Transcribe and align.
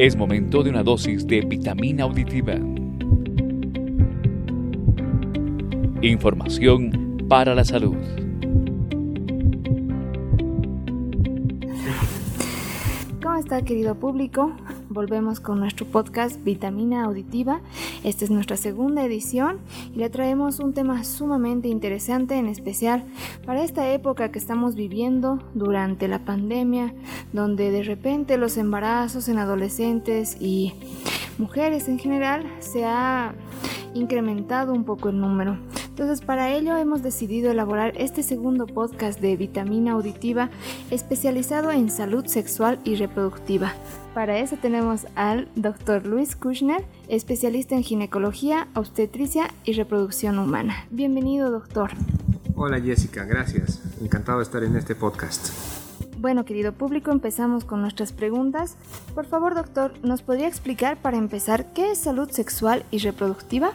Es 0.00 0.16
momento 0.16 0.62
de 0.62 0.70
una 0.70 0.82
dosis 0.82 1.26
de 1.26 1.42
vitamina 1.42 2.04
auditiva. 2.04 2.54
Información 6.00 7.26
para 7.28 7.54
la 7.54 7.66
salud. 7.66 7.98
¿Cómo 13.22 13.36
está 13.36 13.60
querido 13.60 13.94
público? 13.94 14.56
Volvemos 14.92 15.38
con 15.38 15.60
nuestro 15.60 15.86
podcast 15.86 16.42
Vitamina 16.42 17.04
Auditiva. 17.04 17.60
Esta 18.02 18.24
es 18.24 18.30
nuestra 18.32 18.56
segunda 18.56 19.04
edición 19.04 19.60
y 19.94 19.98
le 19.98 20.10
traemos 20.10 20.58
un 20.58 20.74
tema 20.74 21.04
sumamente 21.04 21.68
interesante, 21.68 22.36
en 22.36 22.48
especial 22.48 23.04
para 23.46 23.62
esta 23.62 23.92
época 23.92 24.32
que 24.32 24.40
estamos 24.40 24.74
viviendo 24.74 25.38
durante 25.54 26.08
la 26.08 26.24
pandemia, 26.24 26.92
donde 27.32 27.70
de 27.70 27.84
repente 27.84 28.36
los 28.36 28.56
embarazos 28.56 29.28
en 29.28 29.38
adolescentes 29.38 30.36
y 30.40 30.74
mujeres 31.38 31.86
en 31.86 32.00
general 32.00 32.44
se 32.58 32.84
ha 32.84 33.32
incrementado 33.94 34.72
un 34.72 34.82
poco 34.82 35.10
el 35.10 35.20
número. 35.20 35.56
Entonces 36.00 36.24
para 36.24 36.50
ello 36.54 36.78
hemos 36.78 37.02
decidido 37.02 37.50
elaborar 37.50 37.92
este 37.98 38.22
segundo 38.22 38.66
podcast 38.66 39.20
de 39.20 39.36
vitamina 39.36 39.92
auditiva 39.92 40.48
especializado 40.90 41.70
en 41.72 41.90
salud 41.90 42.24
sexual 42.24 42.80
y 42.84 42.94
reproductiva. 42.94 43.74
Para 44.14 44.38
eso 44.38 44.56
tenemos 44.56 45.06
al 45.14 45.50
Dr. 45.56 46.06
Luis 46.06 46.36
Kushner, 46.36 46.86
especialista 47.08 47.74
en 47.74 47.82
ginecología, 47.82 48.68
obstetricia 48.74 49.50
y 49.64 49.74
reproducción 49.74 50.38
humana. 50.38 50.86
Bienvenido, 50.90 51.50
doctor. 51.50 51.90
Hola 52.54 52.80
Jessica, 52.80 53.26
gracias. 53.26 53.82
Encantado 54.00 54.38
de 54.38 54.44
estar 54.44 54.64
en 54.64 54.76
este 54.76 54.94
podcast. 54.94 55.50
Bueno, 56.16 56.46
querido 56.46 56.72
público, 56.72 57.10
empezamos 57.10 57.66
con 57.66 57.82
nuestras 57.82 58.14
preguntas. 58.14 58.78
Por 59.14 59.26
favor, 59.26 59.54
doctor, 59.54 59.92
¿nos 60.02 60.22
podría 60.22 60.48
explicar 60.48 60.96
para 60.96 61.18
empezar 61.18 61.74
qué 61.74 61.92
es 61.92 61.98
salud 61.98 62.30
sexual 62.30 62.86
y 62.90 63.00
reproductiva? 63.00 63.72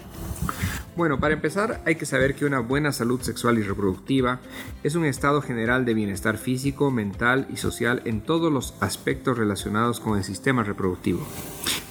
Bueno, 0.96 1.20
para 1.20 1.34
empezar 1.34 1.82
hay 1.86 1.96
que 1.96 2.06
saber 2.06 2.36
que 2.36 2.46
una 2.46 2.62
buena 2.62 2.94
salud 2.94 3.20
sexual 3.20 3.58
y 3.58 3.64
reproductiva 3.64 4.40
es 4.82 4.96
un 4.96 5.04
estado 5.04 5.42
general 5.42 5.84
de 5.84 5.94
bienestar 5.94 6.38
físico, 6.38 6.90
mental 6.90 7.48
y 7.52 7.58
social 7.58 8.02
en 8.06 8.22
todos 8.22 8.52
los 8.52 8.76
aspectos 8.80 9.38
relacionados 9.38 10.00
con 10.00 10.18
el 10.18 10.24
sistema 10.24 10.64
reproductivo. 10.64 11.28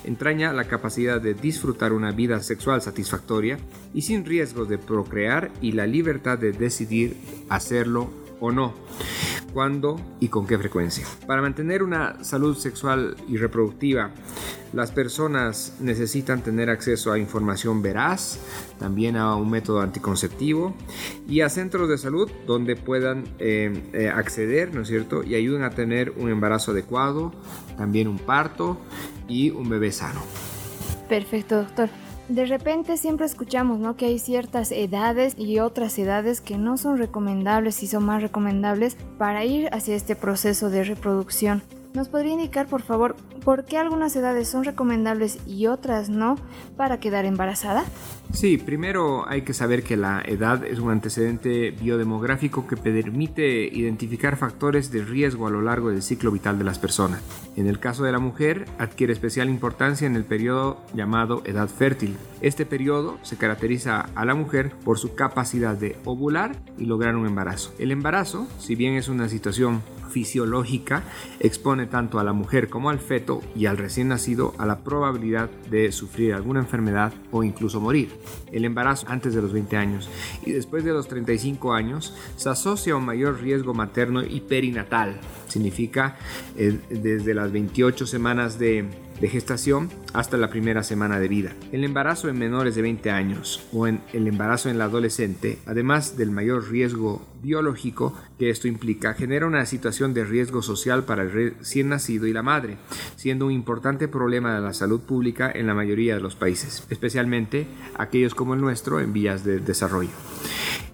Entraña 0.05 0.55
la 0.55 0.65
capacidad 0.65 1.21
de 1.21 1.35
disfrutar 1.35 1.93
una 1.93 2.13
vida 2.13 2.41
sexual 2.41 2.81
satisfactoria 2.81 3.59
y 3.93 4.03
sin 4.03 4.25
riesgos 4.25 4.71
de 4.71 4.79
procrear 4.79 5.51
y 5.61 5.73
la 5.73 5.87
libertad 5.87 6.39
de 6.39 6.53
decidir 6.53 7.15
hacerlo 7.51 8.11
o 8.41 8.53
no 8.53 8.73
cuándo 9.55 9.99
y 10.21 10.29
con 10.29 10.47
qué 10.47 10.59
frecuencia. 10.59 11.07
Para 11.27 11.41
mantener 11.41 11.83
una 11.83 12.23
salud 12.23 12.57
sexual 12.57 13.17
y 13.29 13.39
reproductiva, 13.39 14.11
las 14.75 14.91
personas 14.91 15.77
necesitan 15.81 16.43
tener 16.43 16.69
acceso 16.69 17.13
a 17.13 17.19
información 17.19 17.81
veraz, 17.81 18.41
también 18.79 19.17
a 19.17 19.37
un 19.37 19.49
método 19.49 19.81
anticonceptivo 19.81 20.75
y 21.29 21.41
a 21.41 21.49
centros 21.49 21.89
de 21.89 21.97
salud 21.97 22.31
donde 22.47 22.77
puedan 22.77 23.25
eh, 23.39 23.73
eh, 23.95 24.09
acceder, 24.09 24.75
¿no 24.75 24.83
es 24.83 24.89
cierto? 24.89 25.23
Y 25.23 25.37
ayuden 25.37 25.63
a 25.63 25.71
tener 25.71 26.11
un 26.11 26.29
embarazo 26.29 26.73
adecuado, 26.73 27.33
también 27.79 28.09
un 28.09 28.19
parto 28.19 28.79
y 29.29 29.51
un 29.51 29.71
bebé 29.71 29.93
sano. 29.93 30.21
Perfecto, 31.09 31.57
doctor 31.57 31.89
de 32.29 32.47
repente 32.47 32.97
siempre 32.97 33.27
escuchamos 33.27 33.79
¿no? 33.79 33.97
que 33.97 34.07
hay 34.07 34.19
ciertas 34.19 34.73
edades 34.73 35.35
y 35.39 35.59
otras 35.59 35.99
edades 35.99 36.41
que 36.41 36.57
no 36.57 36.77
son 36.77 36.99
recomendables 36.99 37.83
y 37.83 37.87
son 37.87 38.05
más 38.05 38.23
recomendables 38.23 38.97
para 39.19 39.45
ir 39.45 39.69
hacia 39.73 39.95
este 39.95 40.17
proceso 40.17 40.71
de 40.71 40.85
reproducción. 40.85 41.63
¿Nos 41.93 42.09
podría 42.09 42.33
indicar, 42.33 42.67
por 42.67 42.83
favor, 42.83 43.15
por 43.45 43.67
qué 43.67 43.79
algunas 43.79 44.17
edades 44.17 44.49
son 44.49 44.65
recomendables 44.65 45.39
y 45.47 45.67
otras 45.67 46.09
no 46.09 46.37
para 46.77 46.99
quedar 46.99 47.25
embarazada? 47.25 47.85
Sí, 48.35 48.59
primero 48.59 49.29
hay 49.29 49.43
que 49.43 49.55
saber 49.55 49.85
que 49.85 49.97
la 49.97 50.21
edad 50.21 50.67
es 50.67 50.81
un 50.81 50.91
antecedente 50.91 51.71
biodemográfico 51.71 52.67
que 52.67 52.77
permite 52.77 53.65
identificar 53.65 54.37
factores 54.37 54.91
de 54.91 55.05
riesgo 55.05 55.47
a 55.47 55.51
lo 55.51 55.63
largo 55.63 55.91
del 55.91 56.03
ciclo 56.03 56.33
vital 56.33 56.59
de 56.59 56.65
las 56.65 56.81
personas. 56.81 57.23
En 57.57 57.69
el 57.69 57.79
caso 57.79 58.03
de 58.03 58.11
la 58.11 58.19
mujer, 58.19 58.65
adquiere 58.77 59.13
especial 59.13 59.49
importancia 59.49 60.09
en 60.09 60.17
el 60.17 60.25
periodo 60.25 60.83
llamado 60.95 61.43
edad 61.47 61.69
fértil. 61.69 62.17
Este 62.41 62.67
periodo 62.67 63.19
se 63.23 63.37
caracteriza 63.37 64.09
a 64.17 64.25
la 64.25 64.35
mujer 64.35 64.73
por 64.85 64.99
su 64.99 65.15
capacidad 65.15 65.77
de 65.77 65.97
ovular 66.05 66.57
y 66.77 66.87
lograr 66.87 67.15
un 67.15 67.27
embarazo. 67.27 67.73
El 67.79 67.93
embarazo, 67.93 68.49
si 68.59 68.75
bien 68.75 68.95
es 68.95 69.09
una 69.09 69.29
situación 69.29 69.81
fisiológica 70.15 71.03
expone 71.41 71.87
tanto 71.87 72.21
a 72.21 72.25
la 72.25 72.33
mujer 72.33 72.69
como 72.69 72.89
al 72.89 73.01
feto 73.01 73.43
y 73.57 73.67
al 73.67 73.77
recién 73.77 74.09
nacido 74.09 74.55
a 74.59 74.67
la 74.67 74.79
probabilidad 74.79 75.51
de 75.71 75.91
sufrir 75.91 76.35
alguna 76.35 76.61
enfermedad 76.61 77.13
o 77.33 77.43
incluso 77.43 77.81
morir. 77.81 78.11
El 78.53 78.65
embarazo 78.65 79.07
antes 79.09 79.35
de 79.35 79.43
los 79.43 79.53
20 79.53 79.77
años 79.77 80.11
y 80.45 80.53
después 80.53 80.85
de 80.85 80.93
los 80.93 81.09
35 81.09 81.73
años 81.73 82.15
se 82.37 82.49
asocia 82.49 82.95
a 82.95 82.97
un 82.97 83.05
mayor 83.05 83.41
riesgo 83.41 83.75
materno 83.75 84.23
y 84.23 84.41
perinatal. 84.41 85.21
Significa 85.49 86.17
eh, 86.57 86.79
desde 86.89 87.35
las 87.35 87.53
28 87.53 88.07
semanas 88.07 88.59
de 88.59 89.04
de 89.21 89.29
gestación 89.29 89.91
hasta 90.13 90.37
la 90.37 90.49
primera 90.49 90.83
semana 90.83 91.19
de 91.19 91.29
vida. 91.29 91.53
El 91.73 91.85
embarazo 91.85 92.29
en 92.29 92.39
menores 92.39 92.75
de 92.75 92.83
20 92.83 93.11
años 93.11 93.67
o 93.73 93.87
en 93.87 94.01
el 94.13 94.27
embarazo 94.27 94.69
en 94.69 94.79
la 94.79 94.85
adolescente, 94.85 95.59
además 95.67 96.17
del 96.17 96.31
mayor 96.31 96.71
riesgo 96.71 97.27
biológico 97.43 98.15
que 98.39 98.51
esto 98.51 98.69
implica, 98.69 99.15
genera 99.15 99.47
una 99.47 99.67
situación 99.67 100.15
de 100.15 100.25
riesgo 100.25 100.63
social 100.63 101.05
para 101.05 101.23
el 101.23 101.33
recién 101.33 101.89
nacido 101.89 102.27
y 102.27 102.33
la 102.33 102.43
madre, 102.43 102.77
siendo 103.17 103.47
un 103.47 103.53
importante 103.53 104.09
problema 104.09 104.55
de 104.55 104.61
la 104.61 104.73
salud 104.73 105.01
pública 105.01 105.51
en 105.55 105.67
la 105.67 105.75
mayoría 105.75 106.15
de 106.15 106.21
los 106.21 106.37
países, 106.37 106.85
especialmente 106.91 107.67
aquellos 107.97 108.35
como 108.35 108.55
el 108.55 108.61
nuestro 108.61 109.01
en 109.01 109.13
vías 109.13 109.45
de 109.45 109.61
desarrollo. 109.61 110.11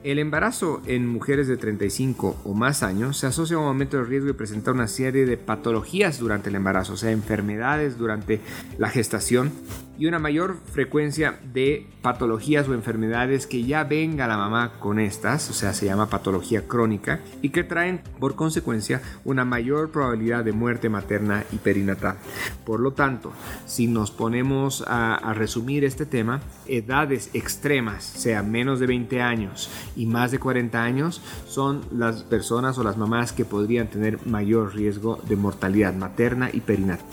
El 0.02 0.18
embarazo 0.18 0.80
en 0.86 1.06
mujeres 1.06 1.46
de 1.46 1.58
35 1.58 2.40
o 2.44 2.54
más 2.54 2.82
años 2.82 3.18
se 3.18 3.26
asocia 3.26 3.56
a 3.56 3.60
un 3.60 3.66
aumento 3.66 3.98
de 3.98 4.04
riesgo 4.04 4.28
de 4.28 4.34
presentar 4.34 4.72
una 4.72 4.88
serie 4.88 5.26
de 5.26 5.36
patologías 5.36 6.18
durante 6.18 6.48
el 6.48 6.54
embarazo, 6.54 6.94
o 6.94 6.96
sea, 6.96 7.10
enfermedades 7.10 7.98
durante 7.98 8.40
la 8.78 8.88
gestación 8.88 9.52
y 10.00 10.06
una 10.06 10.18
mayor 10.18 10.56
frecuencia 10.72 11.38
de 11.52 11.86
patologías 12.00 12.66
o 12.66 12.72
enfermedades 12.72 13.46
que 13.46 13.64
ya 13.64 13.84
venga 13.84 14.26
la 14.26 14.38
mamá 14.38 14.72
con 14.80 14.98
estas, 14.98 15.50
o 15.50 15.52
sea, 15.52 15.74
se 15.74 15.84
llama 15.84 16.08
patología 16.08 16.66
crónica, 16.66 17.20
y 17.42 17.50
que 17.50 17.64
traen 17.64 18.00
por 18.18 18.34
consecuencia 18.34 19.02
una 19.26 19.44
mayor 19.44 19.90
probabilidad 19.90 20.42
de 20.42 20.52
muerte 20.52 20.88
materna 20.88 21.44
y 21.52 21.56
perinatal. 21.56 22.16
Por 22.64 22.80
lo 22.80 22.94
tanto, 22.94 23.32
si 23.66 23.88
nos 23.88 24.10
ponemos 24.10 24.82
a, 24.86 25.34
resumir 25.34 25.84
este 25.84 26.06
tema, 26.06 26.40
edades 26.66 27.28
extremas, 27.34 28.02
sea 28.02 28.42
menos 28.42 28.80
de 28.80 28.86
20 28.86 29.20
años 29.20 29.70
y 29.96 30.06
más 30.06 30.30
de 30.30 30.38
40 30.38 30.82
años, 30.82 31.20
son 31.46 31.82
las 31.92 32.22
personas 32.22 32.78
o 32.78 32.84
las 32.84 32.96
mamás 32.96 33.34
que 33.34 33.44
podrían 33.44 33.88
tener 33.88 34.26
mayor 34.26 34.74
riesgo 34.74 35.20
de 35.28 35.36
mortalidad 35.36 35.92
materna 35.92 36.48
y 36.50 36.60
perinatal. 36.60 37.04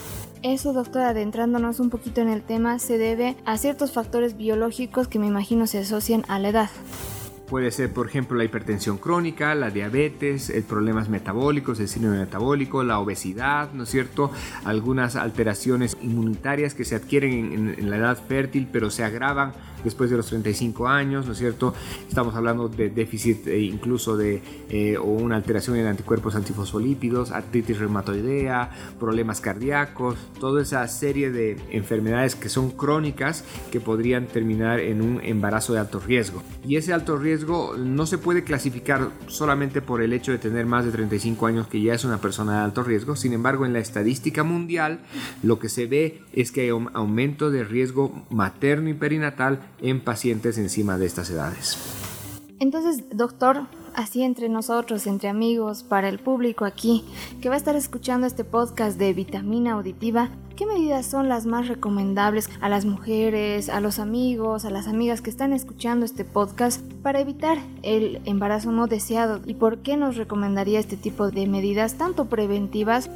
Eso, 0.47 0.71
doctora, 0.71 1.09
adentrándonos 1.09 1.81
un 1.81 1.89
poquito 1.89 2.21
en 2.21 2.29
el 2.29 2.41
tema, 2.41 2.79
se 2.79 2.97
debe 2.97 3.35
a 3.43 3.57
ciertos 3.57 3.91
factores 3.91 4.37
biológicos 4.37 5.09
que 5.09 5.19
me 5.19 5.27
imagino 5.27 5.67
se 5.67 5.79
asocian 5.79 6.23
a 6.29 6.39
la 6.39 6.47
edad. 6.47 6.69
Puede 7.49 7.71
ser, 7.71 7.93
por 7.93 8.07
ejemplo, 8.07 8.37
la 8.37 8.43
hipertensión 8.43 8.97
crónica, 8.97 9.55
la 9.55 9.69
diabetes, 9.69 10.49
el 10.49 10.63
problemas 10.63 11.07
metabólicos, 11.07 11.79
el 11.79 11.87
síndrome 11.87 12.19
metabólico, 12.19 12.83
la 12.83 12.99
obesidad, 12.99 13.71
¿no 13.71 13.83
es 13.83 13.89
cierto? 13.89 14.31
Algunas 14.65 15.15
alteraciones 15.15 15.97
inmunitarias 16.01 16.73
que 16.73 16.83
se 16.83 16.95
adquieren 16.95 17.53
en, 17.53 17.75
en, 17.79 17.89
la 17.89 17.97
edad 17.97 18.17
fértil, 18.27 18.67
pero 18.69 18.91
se 18.91 19.05
agravan 19.05 19.53
después 19.83 20.09
de 20.09 20.17
los 20.17 20.27
35 20.27 20.87
años, 20.87 21.25
¿no 21.25 21.31
es 21.31 21.37
cierto? 21.37 21.73
Estamos 22.07 22.35
hablando 22.35 22.67
de 22.67 22.89
déficit 22.89 23.47
eh, 23.47 23.59
incluso 23.59 24.17
de 24.17 24.41
eh, 24.69 24.97
o 24.97 25.05
una 25.05 25.35
alteración 25.37 25.77
en 25.77 25.87
anticuerpos 25.87 26.35
antifosfolípidos, 26.35 27.31
artritis 27.31 27.79
reumatoidea, 27.79 28.71
problemas 28.99 29.39
cardíacos, 29.39 30.17
toda 30.39 30.61
esa 30.61 30.85
serie 30.87 31.31
de 31.31 31.57
enfermedades 31.71 32.35
que 32.35 32.49
son 32.49 32.71
crónicas 32.71 33.45
que 33.71 33.79
podrían 33.79 34.27
terminar 34.27 34.79
en 34.79 35.01
un 35.01 35.21
embarazo 35.23 35.73
de 35.73 35.79
alto 35.79 35.99
riesgo. 35.99 36.43
Y 36.67 36.75
ese 36.75 36.91
alto 36.91 37.17
riesgo 37.17 37.36
no 37.45 38.05
se 38.05 38.17
puede 38.17 38.43
clasificar 38.43 39.11
solamente 39.27 39.81
por 39.81 40.01
el 40.01 40.13
hecho 40.13 40.31
de 40.31 40.37
tener 40.37 40.65
más 40.65 40.85
de 40.85 40.91
35 40.91 41.47
años 41.47 41.67
que 41.67 41.81
ya 41.81 41.93
es 41.93 42.05
una 42.05 42.19
persona 42.19 42.59
de 42.59 42.65
alto 42.65 42.83
riesgo, 42.83 43.15
sin 43.15 43.33
embargo 43.33 43.65
en 43.65 43.73
la 43.73 43.79
estadística 43.79 44.43
mundial 44.43 44.99
lo 45.43 45.59
que 45.59 45.69
se 45.69 45.85
ve 45.85 46.21
es 46.33 46.51
que 46.51 46.61
hay 46.61 46.71
un 46.71 46.89
aumento 46.93 47.51
de 47.51 47.63
riesgo 47.63 48.25
materno 48.29 48.89
y 48.89 48.93
perinatal 48.93 49.59
en 49.81 50.01
pacientes 50.01 50.57
encima 50.57 50.97
de 50.97 51.05
estas 51.05 51.29
edades. 51.29 51.77
Entonces, 52.59 53.03
doctor, 53.11 53.67
así 53.93 54.23
entre 54.23 54.49
nosotros, 54.49 55.05
entre 55.05 55.29
amigos, 55.29 55.83
para 55.83 56.09
el 56.09 56.19
público 56.19 56.65
aquí, 56.65 57.03
que 57.41 57.49
va 57.49 57.55
a 57.55 57.57
estar 57.57 57.75
escuchando 57.75 58.25
este 58.25 58.43
podcast 58.43 58.97
de 58.97 59.13
vitamina 59.13 59.73
auditiva, 59.73 60.29
¿qué 60.57 60.65
medidas 60.65 61.05
son 61.05 61.29
las 61.29 61.45
más 61.45 61.67
recomendables 61.67 62.49
a 62.61 62.67
las 62.67 62.83
mujeres, 62.83 63.69
a 63.69 63.79
los 63.79 63.99
amigos, 63.99 64.65
a 64.65 64.71
las 64.71 64.87
amigas 64.87 65.21
que 65.21 65.29
están 65.29 65.53
escuchando 65.53 66.03
este 66.03 66.25
podcast 66.25 66.81
para 67.03 67.19
evitar 67.19 67.59
el 67.83 68.21
embarazo 68.25 68.71
no 68.71 68.87
deseado? 68.87 69.39
¿Y 69.45 69.53
por 69.53 69.77
qué 69.77 69.97
nos 69.97 70.17
recomendaría 70.17 70.79
este 70.79 70.97
tipo 70.97 71.29
de 71.29 71.45
medidas 71.47 71.93
tanto 71.93 72.25
preventivas 72.25 73.09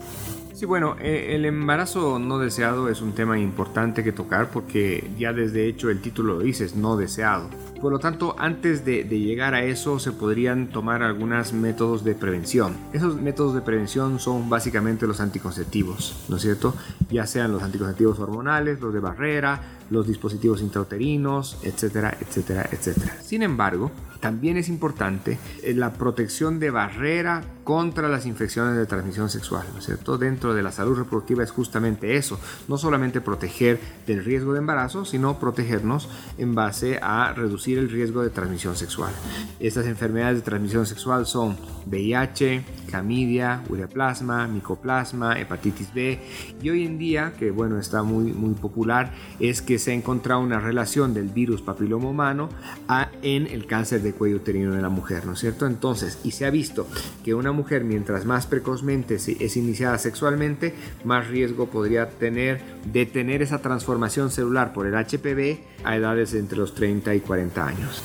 Sí, 0.61 0.67
bueno, 0.67 0.95
eh, 1.01 1.29
el 1.33 1.45
embarazo 1.45 2.19
no 2.19 2.37
deseado 2.37 2.87
es 2.87 3.01
un 3.01 3.13
tema 3.13 3.39
importante 3.39 4.03
que 4.03 4.11
tocar 4.11 4.51
porque 4.51 5.09
ya 5.17 5.33
desde 5.33 5.65
hecho 5.65 5.89
el 5.89 6.01
título 6.01 6.35
lo 6.35 6.41
dice, 6.41 6.65
es 6.65 6.75
no 6.75 6.97
deseado. 6.97 7.49
Por 7.81 7.91
lo 7.91 7.97
tanto, 7.97 8.35
antes 8.37 8.85
de, 8.85 9.05
llegar 9.05 9.55
a 9.55 9.63
eso 9.63 9.97
se 9.97 10.11
podrían 10.11 10.67
tomar 10.67 11.01
algunos 11.01 11.51
métodos 11.51 12.03
de 12.03 12.13
prevención. 12.13 12.77
Esos 12.93 13.19
métodos 13.19 13.55
de 13.55 13.61
prevención 13.61 14.19
son 14.19 14.51
básicamente 14.51 15.07
los 15.07 15.19
anticonceptivos, 15.19 16.15
¿no 16.29 16.35
es 16.35 16.43
cierto? 16.43 16.75
Ya 17.09 17.25
sean 17.31 17.51
los 17.51 17.63
anticonceptivos 17.63 18.19
hormonales, 18.19 18.79
los 18.81 18.93
de 18.93 18.99
barrera, 18.99 19.59
los 19.91 20.07
dispositivos 20.07 20.61
intrauterinos, 20.61 21.57
etcétera, 21.61 22.17
etcétera, 22.19 22.67
etcétera. 22.71 23.17
Sin 23.21 23.43
embargo, 23.43 23.91
también 24.21 24.55
es 24.55 24.69
importante 24.69 25.37
eh, 25.63 25.73
la 25.73 25.93
protección 25.93 26.59
de 26.59 26.69
barrera 26.69 27.43
contra 27.63 28.07
las 28.07 28.25
infecciones 28.25 28.75
de 28.75 28.85
transmisión 28.85 29.29
sexual, 29.29 29.65
¿no? 29.73 30.17
Dentro 30.17 30.53
de 30.53 30.63
la 30.63 30.71
salud 30.71 30.97
reproductiva 30.97 31.43
es 31.43 31.51
justamente 31.51 32.15
eso, 32.15 32.39
no 32.67 32.77
solamente 32.77 33.21
proteger 33.21 33.79
del 34.07 34.23
riesgo 34.23 34.53
de 34.53 34.59
embarazo, 34.59 35.05
sino 35.05 35.39
protegernos 35.39 36.09
en 36.37 36.55
base 36.55 36.99
a 37.01 37.33
reducir 37.33 37.77
el 37.77 37.89
riesgo 37.89 38.23
de 38.23 38.29
transmisión 38.29 38.75
sexual. 38.75 39.11
Estas 39.59 39.85
enfermedades 39.85 40.37
de 40.37 40.43
transmisión 40.43 40.85
sexual 40.85 41.25
son 41.25 41.57
VIH, 41.85 42.63
clamidia, 42.87 43.63
ureaplasma, 43.69 44.47
micoplasma, 44.47 45.39
hepatitis 45.39 45.93
B 45.93 46.19
y 46.61 46.69
hoy 46.69 46.85
en 46.85 46.97
día, 46.97 47.33
que 47.37 47.51
bueno, 47.51 47.79
está 47.79 48.03
muy, 48.03 48.33
muy 48.33 48.53
popular, 48.53 49.13
es 49.39 49.61
que 49.61 49.79
se 49.81 49.91
ha 49.91 49.93
encontrado 49.93 50.41
una 50.41 50.59
relación 50.59 51.13
del 51.13 51.27
virus 51.27 51.61
papiloma 51.61 52.09
humano 52.09 52.49
a, 52.87 53.09
en 53.21 53.47
el 53.47 53.65
cáncer 53.65 54.01
de 54.01 54.13
cuello 54.13 54.37
uterino 54.37 54.73
de 54.73 54.81
la 54.81 54.89
mujer, 54.89 55.25
¿no 55.25 55.33
es 55.33 55.39
cierto? 55.39 55.65
Entonces, 55.65 56.19
y 56.23 56.31
se 56.31 56.45
ha 56.45 56.49
visto 56.49 56.87
que 57.23 57.33
una 57.33 57.51
mujer 57.51 57.83
mientras 57.83 58.25
más 58.25 58.47
precozmente 58.47 59.15
es 59.15 59.57
iniciada 59.57 59.97
sexualmente, 59.97 60.73
más 61.03 61.27
riesgo 61.27 61.67
podría 61.67 62.09
tener 62.09 62.61
de 62.91 63.05
tener 63.05 63.41
esa 63.41 63.61
transformación 63.61 64.31
celular 64.31 64.73
por 64.73 64.87
el 64.87 64.93
HPV 64.93 65.59
a 65.83 65.95
edades 65.95 66.33
entre 66.33 66.57
los 66.57 66.73
30 66.73 67.15
y 67.15 67.19
40 67.19 67.65
años. 67.65 68.01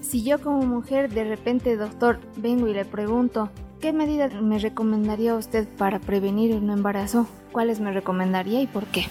Si 0.00 0.24
yo 0.24 0.40
como 0.40 0.62
mujer 0.62 1.12
de 1.12 1.24
repente, 1.24 1.76
doctor, 1.76 2.18
vengo 2.36 2.66
y 2.66 2.74
le 2.74 2.84
pregunto, 2.84 3.50
¿qué 3.80 3.92
medidas 3.92 4.32
me 4.42 4.58
recomendaría 4.58 5.34
usted 5.34 5.68
para 5.78 6.00
prevenir 6.00 6.54
un 6.56 6.70
embarazo? 6.70 7.26
¿Cuáles 7.52 7.80
me 7.80 7.92
recomendaría 7.92 8.60
y 8.60 8.66
por 8.66 8.86
qué? 8.86 9.06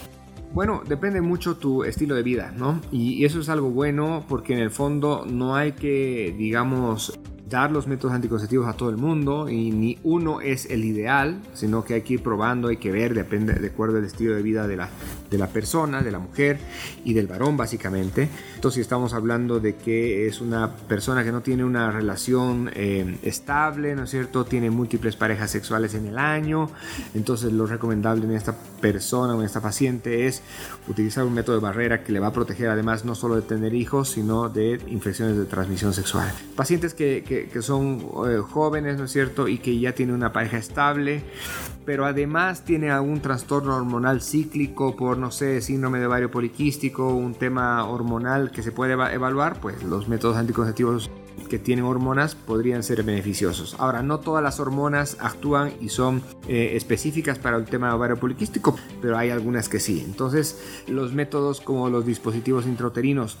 Bueno, 0.52 0.82
depende 0.86 1.20
mucho 1.20 1.56
tu 1.56 1.84
estilo 1.84 2.16
de 2.16 2.24
vida, 2.24 2.52
¿no? 2.56 2.80
Y 2.90 3.24
eso 3.24 3.40
es 3.40 3.48
algo 3.48 3.70
bueno 3.70 4.24
porque 4.28 4.52
en 4.52 4.58
el 4.58 4.70
fondo 4.70 5.24
no 5.24 5.54
hay 5.54 5.72
que, 5.72 6.34
digamos, 6.36 7.18
dar 7.48 7.70
los 7.70 7.86
métodos 7.86 8.14
anticonceptivos 8.14 8.66
a 8.66 8.72
todo 8.72 8.90
el 8.90 8.96
mundo 8.96 9.48
y 9.48 9.70
ni 9.70 9.98
uno 10.02 10.40
es 10.40 10.66
el 10.66 10.84
ideal, 10.84 11.40
sino 11.52 11.84
que 11.84 11.94
hay 11.94 12.02
que 12.02 12.14
ir 12.14 12.22
probando, 12.22 12.68
hay 12.68 12.78
que 12.78 12.90
ver, 12.90 13.14
depende 13.14 13.54
de 13.54 13.66
acuerdo 13.68 13.98
al 13.98 14.04
estilo 14.04 14.34
de 14.34 14.42
vida 14.42 14.66
de 14.66 14.76
la, 14.76 14.88
de 15.30 15.38
la 15.38 15.46
persona, 15.46 16.02
de 16.02 16.10
la 16.10 16.18
mujer 16.18 16.58
y 17.04 17.14
del 17.14 17.26
varón 17.26 17.56
básicamente. 17.56 18.28
Entonces 18.54 18.82
estamos 18.82 19.14
hablando 19.14 19.60
de 19.60 19.76
que 19.76 20.26
es 20.26 20.40
una 20.40 20.74
persona 20.74 21.24
que 21.24 21.32
no 21.32 21.40
tiene 21.40 21.64
una 21.64 21.90
relación 21.90 22.70
eh, 22.74 23.18
estable, 23.22 23.94
¿no 23.94 24.04
es 24.04 24.10
cierto? 24.10 24.44
Tiene 24.44 24.70
múltiples 24.70 25.16
parejas 25.16 25.50
sexuales 25.50 25.94
en 25.94 26.06
el 26.06 26.18
año, 26.18 26.70
entonces 27.14 27.52
lo 27.52 27.66
recomendable 27.66 28.24
en 28.24 28.32
esta 28.32 28.54
persona 28.80 29.34
o 29.34 29.40
en 29.40 29.46
esta 29.46 29.60
paciente 29.60 30.26
es 30.26 30.42
utilizar 30.88 31.24
un 31.24 31.34
método 31.34 31.56
de 31.56 31.62
barrera 31.62 32.02
que 32.02 32.12
le 32.12 32.20
va 32.20 32.28
a 32.28 32.32
proteger 32.32 32.68
además 32.68 33.04
no 33.04 33.14
solo 33.14 33.36
de 33.36 33.42
tener 33.42 33.74
hijos, 33.74 34.10
sino 34.10 34.48
de 34.48 34.80
infecciones 34.88 35.36
de 35.36 35.44
transmisión 35.44 35.92
sexual. 35.92 36.30
Pacientes 36.56 36.94
que, 36.94 37.22
que 37.22 37.62
son 37.62 38.00
eh, 38.26 38.38
jóvenes, 38.38 38.98
¿no 38.98 39.04
es 39.04 39.12
cierto? 39.12 39.48
Y 39.48 39.58
que 39.58 39.78
ya 39.78 39.92
tiene 39.92 40.12
una 40.12 40.32
pareja 40.32 40.58
estable, 40.58 41.22
pero 41.84 42.06
además 42.06 42.64
tiene 42.64 42.90
algún 42.90 43.20
trastorno 43.20 43.76
hormonal 43.76 44.22
cíclico 44.22 44.96
por, 44.96 45.18
no 45.20 45.30
sé, 45.30 45.60
síndrome 45.60 46.00
de 46.00 46.06
ovario 46.06 46.30
poliquístico, 46.30 47.14
un 47.14 47.34
tema 47.34 47.84
hormonal 47.84 48.50
que 48.50 48.62
se 48.62 48.72
puede 48.72 48.94
evaluar, 48.94 49.60
pues 49.60 49.82
los 49.82 50.08
métodos 50.08 50.36
anticonceptivos 50.36 51.10
que 51.48 51.58
tienen 51.58 51.84
hormonas 51.84 52.34
podrían 52.34 52.82
ser 52.82 53.02
beneficiosos. 53.02 53.76
Ahora, 53.78 54.02
no 54.02 54.20
todas 54.20 54.42
las 54.42 54.60
hormonas 54.60 55.16
actúan 55.20 55.72
y 55.80 55.90
son 55.90 56.22
eh, 56.48 56.72
específicas 56.74 57.38
para 57.38 57.56
el 57.56 57.66
tema 57.66 57.88
de 57.88 57.94
ovario 57.94 58.16
poliquístico, 58.16 58.76
pero 59.02 59.18
hay 59.18 59.30
algunas 59.30 59.68
que 59.68 59.80
sí. 59.80 60.02
Entonces, 60.04 60.58
los 60.86 61.12
métodos 61.12 61.60
como 61.60 61.90
los 61.90 62.06
dispositivos 62.06 62.66
intrauterinos 62.66 63.36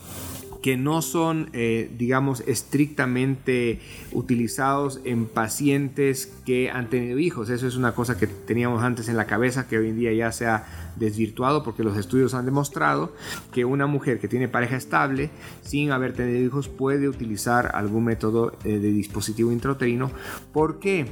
que 0.62 0.76
no 0.76 1.02
son, 1.02 1.48
eh, 1.52 1.90
digamos, 1.96 2.40
estrictamente 2.46 3.80
utilizados 4.12 5.00
en 5.04 5.26
pacientes 5.26 6.26
que 6.44 6.70
han 6.70 6.90
tenido 6.90 7.18
hijos. 7.18 7.48
Eso 7.50 7.66
es 7.66 7.76
una 7.76 7.94
cosa 7.94 8.18
que 8.18 8.26
teníamos 8.26 8.82
antes 8.82 9.08
en 9.08 9.16
la 9.16 9.26
cabeza, 9.26 9.66
que 9.68 9.78
hoy 9.78 9.88
en 9.88 9.98
día 9.98 10.12
ya 10.12 10.32
se 10.32 10.46
ha 10.46 10.89
desvirtuado 11.00 11.64
porque 11.64 11.82
los 11.82 11.96
estudios 11.96 12.34
han 12.34 12.44
demostrado 12.44 13.12
que 13.52 13.64
una 13.64 13.86
mujer 13.86 14.20
que 14.20 14.28
tiene 14.28 14.46
pareja 14.46 14.76
estable 14.76 15.30
sin 15.62 15.90
haber 15.90 16.12
tenido 16.12 16.38
hijos 16.38 16.68
puede 16.68 17.08
utilizar 17.08 17.72
algún 17.74 18.04
método 18.04 18.52
eh, 18.64 18.78
de 18.78 18.92
dispositivo 18.92 19.50
intrauterino. 19.50 20.12
¿Por 20.52 20.78
qué? 20.78 21.06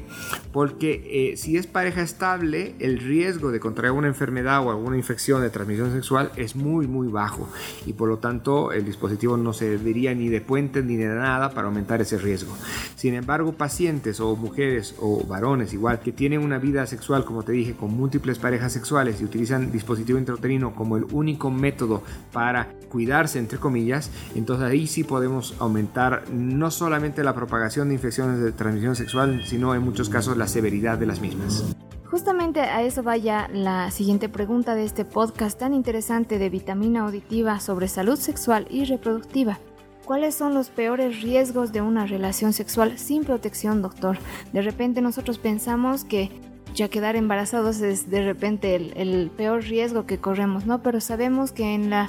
Porque 0.52 1.32
eh, 1.32 1.36
si 1.36 1.56
es 1.56 1.66
pareja 1.66 2.02
estable, 2.02 2.76
el 2.78 3.00
riesgo 3.00 3.50
de 3.50 3.58
contraer 3.58 3.92
una 3.92 4.08
enfermedad 4.08 4.64
o 4.64 4.70
alguna 4.70 4.96
infección 4.96 5.42
de 5.42 5.50
transmisión 5.50 5.92
sexual 5.92 6.30
es 6.36 6.54
muy, 6.54 6.86
muy 6.86 7.08
bajo 7.08 7.48
y 7.86 7.94
por 7.94 8.08
lo 8.08 8.18
tanto 8.18 8.72
el 8.72 8.84
dispositivo 8.84 9.36
no 9.36 9.52
serviría 9.52 10.14
ni 10.14 10.28
de 10.28 10.40
puente 10.40 10.82
ni 10.82 10.96
de 10.96 11.08
nada 11.08 11.50
para 11.54 11.68
aumentar 11.68 12.00
ese 12.00 12.18
riesgo. 12.18 12.54
Sin 12.94 13.14
embargo, 13.14 13.52
pacientes 13.52 14.20
o 14.20 14.36
mujeres 14.36 14.94
o 15.00 15.24
varones 15.26 15.72
igual 15.72 16.00
que 16.00 16.12
tienen 16.12 16.42
una 16.42 16.58
vida 16.58 16.86
sexual, 16.86 17.24
como 17.24 17.42
te 17.42 17.52
dije, 17.52 17.74
con 17.74 17.94
múltiples 17.94 18.38
parejas 18.38 18.72
sexuales 18.72 19.20
y 19.20 19.24
utilizan 19.24 19.72
dispositivo 19.78 20.18
intrauterino 20.18 20.74
como 20.74 20.96
el 20.96 21.04
único 21.12 21.50
método 21.50 22.02
para 22.32 22.68
cuidarse, 22.88 23.38
entre 23.38 23.58
comillas, 23.58 24.10
entonces 24.34 24.66
ahí 24.66 24.86
sí 24.86 25.04
podemos 25.04 25.54
aumentar 25.58 26.24
no 26.30 26.70
solamente 26.70 27.22
la 27.24 27.34
propagación 27.34 27.88
de 27.88 27.94
infecciones 27.94 28.40
de 28.40 28.52
transmisión 28.52 28.96
sexual, 28.96 29.42
sino 29.44 29.74
en 29.74 29.82
muchos 29.82 30.08
casos 30.08 30.36
la 30.36 30.48
severidad 30.48 30.98
de 30.98 31.06
las 31.06 31.20
mismas. 31.20 31.64
Justamente 32.10 32.60
a 32.60 32.82
eso 32.82 33.02
vaya 33.02 33.48
la 33.52 33.90
siguiente 33.90 34.30
pregunta 34.30 34.74
de 34.74 34.84
este 34.84 35.04
podcast 35.04 35.58
tan 35.58 35.74
interesante 35.74 36.38
de 36.38 36.48
vitamina 36.48 37.02
auditiva 37.02 37.60
sobre 37.60 37.86
salud 37.86 38.16
sexual 38.16 38.66
y 38.70 38.84
reproductiva. 38.84 39.58
¿Cuáles 40.06 40.34
son 40.34 40.54
los 40.54 40.70
peores 40.70 41.20
riesgos 41.20 41.70
de 41.70 41.82
una 41.82 42.06
relación 42.06 42.54
sexual 42.54 42.98
sin 42.98 43.24
protección, 43.24 43.82
doctor? 43.82 44.16
De 44.54 44.62
repente 44.62 45.02
nosotros 45.02 45.36
pensamos 45.36 46.04
que 46.04 46.30
ya 46.78 46.88
quedar 46.88 47.16
embarazados 47.16 47.80
es 47.80 48.08
de 48.08 48.24
repente 48.24 48.76
el, 48.76 49.30
peor 49.36 49.64
riesgo 49.64 50.06
que 50.06 50.18
corremos, 50.18 50.64
¿no? 50.64 50.80
Pero 50.80 51.00
sabemos 51.00 51.50
que 51.50 51.74
en 51.74 51.90
la 51.90 52.08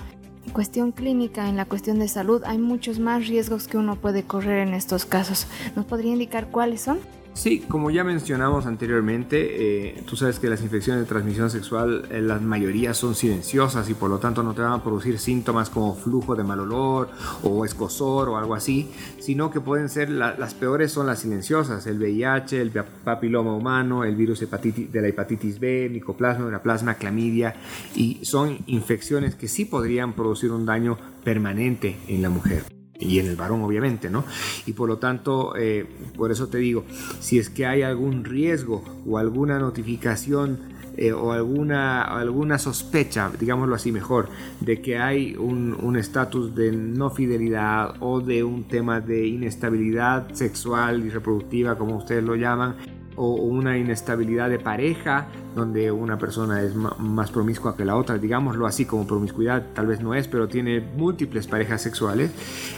cuestión 0.54 0.92
clínica, 0.92 1.50
en 1.50 1.58
la 1.58 1.66
cuestión 1.66 1.98
de 1.98 2.08
salud, 2.08 2.44
hay 2.46 2.60
muchos 2.60 3.00
más 3.00 3.28
riesgos 3.28 3.68
que 3.68 3.78
uno 3.78 3.96
puede 3.96 4.24
correr 4.24 4.68
en 4.68 4.76
estos 4.76 5.06
casos. 5.06 5.48
¿Nos 5.76 5.86
podría 5.86 6.14
indicar 6.14 6.52
cuáles 6.52 6.82
son? 6.82 7.00
Sí, 7.40 7.64
como 7.70 7.90
ya 7.90 8.04
mencionamos 8.04 8.66
anteriormente, 8.66 9.92
eh, 9.92 10.04
tú 10.06 10.18
sabes 10.18 10.40
que 10.40 10.50
las 10.50 10.62
infecciones 10.62 11.04
de 11.04 11.08
transmisión 11.08 11.50
sexual, 11.50 12.06
eh, 12.12 12.20
la 12.20 12.38
mayoría 12.38 12.94
son 12.94 13.16
silenciosas 13.16 13.90
y 13.90 13.94
por 13.94 14.10
lo 14.10 14.20
tanto 14.20 14.44
no 14.44 14.54
te 14.54 14.62
van 14.62 14.74
a 14.74 14.84
producir 14.84 15.18
síntomas 15.20 15.70
como 15.70 15.96
flujo 15.96 16.36
de 16.36 16.44
mal 16.44 16.60
olor 16.60 17.08
o 17.42 17.64
escosor 17.64 18.28
o 18.28 18.38
algo 18.38 18.56
así, 18.56 18.92
sino 19.20 19.52
que 19.52 19.62
pueden 19.62 19.88
ser 19.88 20.10
las 20.10 20.54
peores 20.54 20.92
son 20.92 21.08
las 21.08 21.20
silenciosas, 21.20 21.88
el 21.88 21.98
VIH, 21.98 22.60
el 22.60 22.72
papiloma 22.72 23.56
humano, 23.56 24.04
el 24.04 24.18
virus 24.18 24.42
hepatitis, 24.42 24.92
de 24.92 25.02
la 25.02 25.08
hepatitis 25.08 25.62
B, 25.62 25.88
micoplasma, 25.90 26.62
plasma, 26.62 26.96
clamidia 26.96 27.56
y 27.96 28.20
son 28.24 28.58
infecciones 28.66 29.36
que 29.36 29.48
sí 29.48 29.64
podrían 29.64 30.12
producir 30.12 30.52
un 30.52 30.66
daño 30.66 30.98
permanente 31.24 31.96
en 32.10 32.22
la 32.22 32.30
mujer 32.30 32.79
y 33.00 33.20
en 33.20 33.28
el 33.28 33.36
varón 33.36 33.62
obviamente, 33.62 34.10
¿no? 34.10 34.26
Y 34.66 34.74
por 34.74 34.90
lo 34.90 34.98
tanto, 34.98 35.56
eh, 35.56 35.88
por 36.18 36.32
eso 36.32 36.48
te 36.50 36.58
digo, 36.58 36.84
si 37.20 37.40
es 37.40 37.50
que 37.50 37.66
hay 37.66 37.82
algún 37.82 38.26
riesgo 38.26 38.84
o 39.08 39.18
alguna 39.18 39.58
notificación 39.58 40.60
eh, 40.98 41.14
o 41.14 41.32
alguna, 41.32 42.04
alguna 42.04 42.60
sospecha, 42.60 43.32
digámoslo 43.40 43.74
así 43.76 43.94
mejor, 43.94 44.28
de 44.60 44.82
que 44.82 44.98
hay 44.98 45.36
un 45.38 45.96
estatus 45.96 46.54
de 46.54 46.74
no 46.74 47.10
fidelidad 47.10 47.96
o 48.02 48.20
de 48.20 48.44
un 48.44 48.66
tema 48.68 49.00
de 49.00 49.26
inestabilidad 49.26 50.34
sexual 50.34 51.06
y 51.06 51.10
reproductiva, 51.10 51.78
como 51.78 51.96
ustedes 51.96 52.24
lo 52.24 52.36
llaman, 52.36 52.76
o 53.20 53.34
una 53.34 53.78
inestabilidad 53.78 54.50
de 54.50 54.60
pareja, 54.60 55.28
donde 55.54 55.92
una 55.92 56.18
persona 56.18 56.62
es 56.62 56.74
más 56.74 57.32
promiscua 57.32 57.76
que 57.76 57.84
la 57.84 57.98
otra, 57.98 58.18
digámoslo 58.18 58.66
así 58.66 58.86
como 58.86 59.06
promiscuidad, 59.06 59.62
tal 59.74 59.88
vez 59.88 60.00
no 60.00 60.16
es, 60.16 60.30
pero 60.30 60.48
tiene 60.48 60.80
múltiples 60.80 61.46
parejas 61.46 61.82
sexuales, 61.82 62.32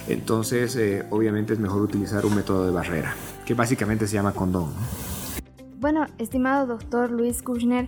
entonces 0.07 0.75
eh, 0.77 1.05
obviamente 1.11 1.53
es 1.53 1.59
mejor 1.59 1.83
utilizar 1.83 2.25
un 2.25 2.35
método 2.35 2.65
de 2.65 2.71
barrera, 2.71 3.13
que 3.45 3.53
básicamente 3.53 4.07
se 4.07 4.15
llama 4.15 4.31
condón. 4.33 4.71
Bueno, 5.79 6.07
estimado 6.17 6.65
doctor 6.65 7.11
Luis 7.11 7.43
Kushner, 7.43 7.87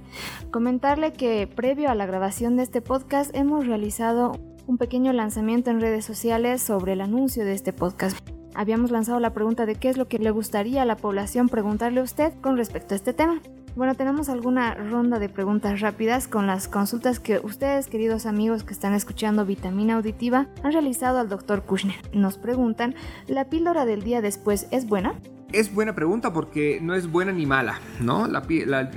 comentarle 0.52 1.12
que 1.12 1.48
previo 1.48 1.90
a 1.90 1.96
la 1.96 2.06
grabación 2.06 2.56
de 2.56 2.62
este 2.62 2.82
podcast 2.82 3.36
hemos 3.36 3.66
realizado 3.66 4.34
un 4.68 4.78
pequeño 4.78 5.12
lanzamiento 5.12 5.72
en 5.72 5.82
redes 5.82 6.06
sociales 6.06 6.62
sobre 6.62 6.94
el 6.94 7.02
anuncio 7.02 7.46
de 7.46 7.54
este 7.54 7.74
podcast. 7.74 8.33
Habíamos 8.56 8.92
lanzado 8.92 9.20
la 9.20 9.34
pregunta 9.34 9.66
de 9.66 9.76
qué 9.76 9.90
es 9.90 9.98
lo 9.98 10.08
que 10.08 10.20
le 10.20 10.32
gustaría 10.32 10.82
a 10.82 10.86
la 10.86 10.96
población 10.96 11.50
preguntarle 11.50 12.00
a 12.00 12.04
usted 12.04 12.34
con 12.42 12.58
respecto 12.58 12.94
a 12.94 12.98
este 12.98 13.14
tema. 13.14 13.42
Bueno, 13.76 13.96
tenemos 13.96 14.30
alguna 14.30 14.76
ronda 14.76 15.18
de 15.18 15.30
preguntas 15.30 15.82
rápidas 15.82 16.28
con 16.28 16.46
las 16.46 16.68
consultas 16.68 17.20
que 17.20 17.40
ustedes, 17.40 17.88
queridos 17.88 18.28
amigos 18.28 18.64
que 18.64 18.74
están 18.74 18.94
escuchando 18.94 19.46
Vitamina 19.46 19.96
Auditiva, 19.96 20.48
han 20.62 20.74
realizado 20.74 21.18
al 21.18 21.30
doctor 21.30 21.64
Kushner. 21.64 21.96
Nos 22.14 22.38
preguntan, 22.38 22.94
¿la 23.28 23.46
píldora 23.46 23.86
del 23.86 24.04
día 24.04 24.22
después 24.22 24.68
es 24.70 24.88
buena? 24.88 25.16
Es 25.54 25.72
buena 25.72 25.94
pregunta 25.94 26.34
porque 26.34 26.80
no 26.82 26.96
es 26.96 27.12
buena 27.12 27.32
ni 27.32 27.46
mala, 27.46 27.80
¿no? 28.02 28.26
La, 28.28 28.42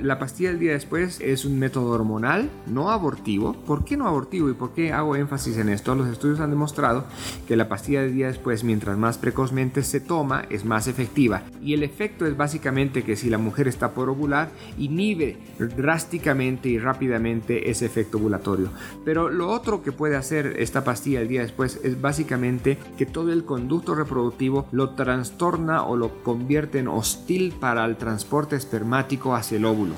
la, 0.01 0.17
pastilla 0.17 0.49
del 0.49 0.57
día 0.57 0.71
después 0.71 1.21
es 1.21 1.45
un 1.45 1.59
método 1.59 1.91
hormonal, 1.91 2.49
no 2.65 2.89
abortivo. 2.89 3.53
¿Por 3.53 3.85
qué 3.85 3.95
no 3.95 4.07
abortivo 4.07 4.49
y 4.49 4.53
por 4.53 4.73
qué 4.73 4.91
hago 4.91 5.15
énfasis 5.15 5.59
en 5.59 5.69
esto? 5.69 5.93
Los 5.93 6.07
estudios 6.07 6.39
han 6.39 6.49
demostrado 6.49 7.05
que 7.47 7.55
la 7.55 7.69
pastilla 7.69 8.01
del 8.01 8.15
día 8.15 8.25
después, 8.25 8.63
mientras 8.63 8.97
más 8.97 9.19
precozmente 9.19 9.83
se 9.83 9.99
toma, 9.99 10.45
es 10.49 10.65
más 10.65 10.87
efectiva. 10.87 11.43
Y 11.61 11.75
el 11.75 11.83
efecto 11.83 12.25
es 12.25 12.35
básicamente 12.35 13.03
que 13.03 13.15
si 13.15 13.29
la 13.29 13.37
mujer 13.37 13.67
está 13.67 13.91
por 13.91 14.09
ovular, 14.09 14.49
inhibe 14.79 15.37
drásticamente 15.59 16.69
y 16.69 16.79
rápidamente 16.79 17.69
ese 17.69 17.85
efecto 17.85 18.17
ovulatorio. 18.17 18.71
Pero 19.05 19.29
lo 19.29 19.51
otro 19.51 19.83
que 19.83 19.91
puede 19.91 20.15
hacer 20.15 20.55
esta 20.57 20.83
pastilla 20.83 21.21
el 21.21 21.27
día 21.27 21.41
después 21.41 21.79
es 21.83 22.01
básicamente 22.01 22.79
que 22.97 23.05
todo 23.05 23.31
el 23.31 23.45
conducto 23.45 23.93
reproductivo 23.93 24.65
lo 24.71 24.95
trastorna 24.95 25.83
o 25.83 25.95
lo 25.95 26.23
convierte 26.23 26.46
convierte 26.47 26.79
en 26.79 26.87
hostil 26.87 27.53
para 27.59 27.83
el 27.83 27.97
transporte 27.97 28.55
espermático 28.55 29.35
hacia 29.35 29.57
el 29.57 29.65
óvulo. 29.65 29.95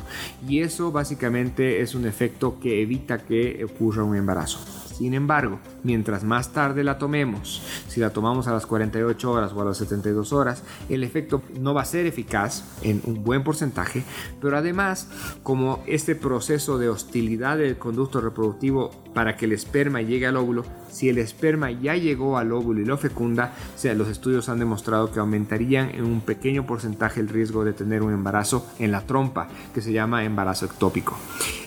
Y 0.48 0.62
eso 0.62 0.92
básicamente 0.92 1.82
es 1.82 1.94
un 1.94 2.08
efecto 2.08 2.60
que 2.60 2.82
evita 2.82 3.20
que 3.20 3.64
ocurra 3.64 4.04
un 4.04 4.16
embarazo. 4.16 4.89
Sin 5.00 5.14
embargo, 5.14 5.62
mientras 5.82 6.26
más 6.26 6.52
tarde 6.52 6.84
la 6.84 6.98
tomemos, 6.98 7.62
si 7.88 8.02
la 8.02 8.10
tomamos 8.10 8.50
a 8.50 8.52
las 8.52 8.66
48 8.66 9.32
horas 9.32 9.54
o 9.54 9.62
a 9.62 9.64
las 9.64 9.78
72 9.78 10.34
horas, 10.34 10.62
el 10.90 11.06
efecto 11.06 11.42
no 11.58 11.74
va 11.74 11.84
a 11.84 11.86
ser 11.86 12.06
eficaz 12.06 12.66
en 12.82 13.02
un 13.06 13.24
buen 13.24 13.46
porcentaje, 13.46 14.04
pero 14.42 14.58
además, 14.58 15.08
como 15.42 15.82
este 15.88 16.16
proceso 16.16 16.78
de 16.78 16.90
hostilidad 16.90 17.58
del 17.58 17.78
conducto 17.78 18.20
reproductivo 18.20 18.92
para 19.14 19.38
que 19.38 19.46
el 19.46 19.54
esperma 19.54 20.02
llegue 20.02 20.28
al 20.28 20.36
óvulo, 20.36 20.66
si 20.92 21.08
el 21.08 21.18
esperma 21.18 21.72
ya 21.72 21.96
llegó 21.96 22.38
al 22.38 22.52
óvulo 22.52 22.82
y 22.82 22.86
lo 22.86 22.98
fecunda, 22.98 23.54
sea, 23.78 23.94
los 23.94 24.10
estudios 24.10 24.50
han 24.50 24.60
demostrado 24.60 25.14
que 25.14 25.22
aumentarían 25.22 25.92
en 25.92 26.04
un 26.04 26.20
pequeño 26.20 26.66
porcentaje 26.66 27.22
el 27.22 27.30
riesgo 27.30 27.64
de 27.64 27.72
tener 27.72 28.02
un 28.02 28.12
embarazo 28.12 28.68
en 28.80 28.92
la 28.92 29.06
trompa, 29.06 29.48
que 29.74 29.82
se 29.82 29.94
llama 29.94 30.26
embarazo 30.26 30.66
ectópico. 30.66 31.18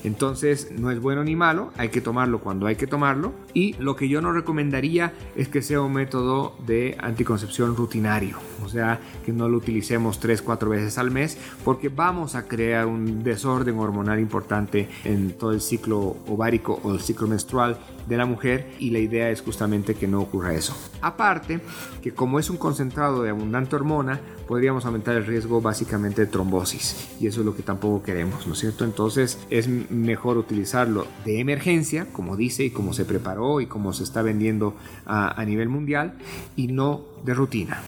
Entonces, 0.04 0.70
no 0.78 0.90
es 0.90 1.00
bueno 1.00 1.24
ni 1.24 1.34
malo, 1.34 1.72
hay 1.78 1.88
que 1.88 2.02
tomarlo 2.02 2.40
cuando 2.40 2.66
hay 2.66 2.76
que 2.76 2.86
tomarlo 2.86 3.21
y 3.54 3.74
lo 3.74 3.96
que 3.96 4.08
yo 4.08 4.20
no 4.20 4.32
recomendaría 4.32 5.12
es 5.36 5.48
que 5.48 5.62
sea 5.62 5.80
un 5.80 5.92
método 5.92 6.56
de 6.66 6.96
anticoncepción 7.00 7.76
rutinario, 7.76 8.38
o 8.64 8.68
sea, 8.68 9.00
que 9.24 9.32
no 9.32 9.48
lo 9.48 9.58
utilicemos 9.58 10.20
3-4 10.20 10.68
veces 10.68 10.98
al 10.98 11.10
mes 11.10 11.38
porque 11.64 11.88
vamos 11.88 12.34
a 12.34 12.48
crear 12.48 12.86
un 12.86 13.22
desorden 13.22 13.78
hormonal 13.78 14.18
importante 14.18 14.88
en 15.04 15.32
todo 15.32 15.52
el 15.52 15.60
ciclo 15.60 16.16
ovárico 16.26 16.80
o 16.82 16.92
el 16.92 17.00
ciclo 17.00 17.26
menstrual 17.26 17.78
de 18.06 18.16
la 18.16 18.26
mujer 18.26 18.70
y 18.78 18.90
la 18.90 18.98
idea 18.98 19.30
es 19.30 19.40
justamente 19.40 19.94
que 19.94 20.08
no 20.08 20.20
ocurra 20.20 20.54
eso. 20.54 20.76
Aparte, 21.00 21.60
que 22.02 22.12
como 22.12 22.38
es 22.38 22.50
un 22.50 22.56
concentrado 22.56 23.22
de 23.22 23.30
abundante 23.30 23.76
hormona, 23.76 24.20
podríamos 24.46 24.84
aumentar 24.84 25.16
el 25.16 25.26
riesgo 25.26 25.60
básicamente 25.60 26.22
de 26.22 26.26
trombosis 26.26 27.16
y 27.20 27.26
eso 27.26 27.40
es 27.40 27.46
lo 27.46 27.56
que 27.56 27.62
tampoco 27.62 28.02
queremos, 28.02 28.46
¿no 28.46 28.54
es 28.54 28.58
cierto? 28.58 28.84
Entonces 28.84 29.38
es 29.50 29.68
mejor 29.68 30.38
utilizarlo 30.38 31.06
de 31.24 31.40
emergencia, 31.40 32.06
como 32.12 32.36
dice 32.36 32.64
y 32.64 32.70
como 32.70 32.92
se 32.92 33.04
preparó 33.04 33.60
y 33.60 33.66
como 33.66 33.92
se 33.92 34.04
está 34.04 34.22
vendiendo 34.22 34.74
a, 35.06 35.40
a 35.40 35.44
nivel 35.44 35.68
mundial 35.68 36.18
y 36.56 36.68
no 36.68 37.04
de 37.24 37.34
rutina. 37.34 37.82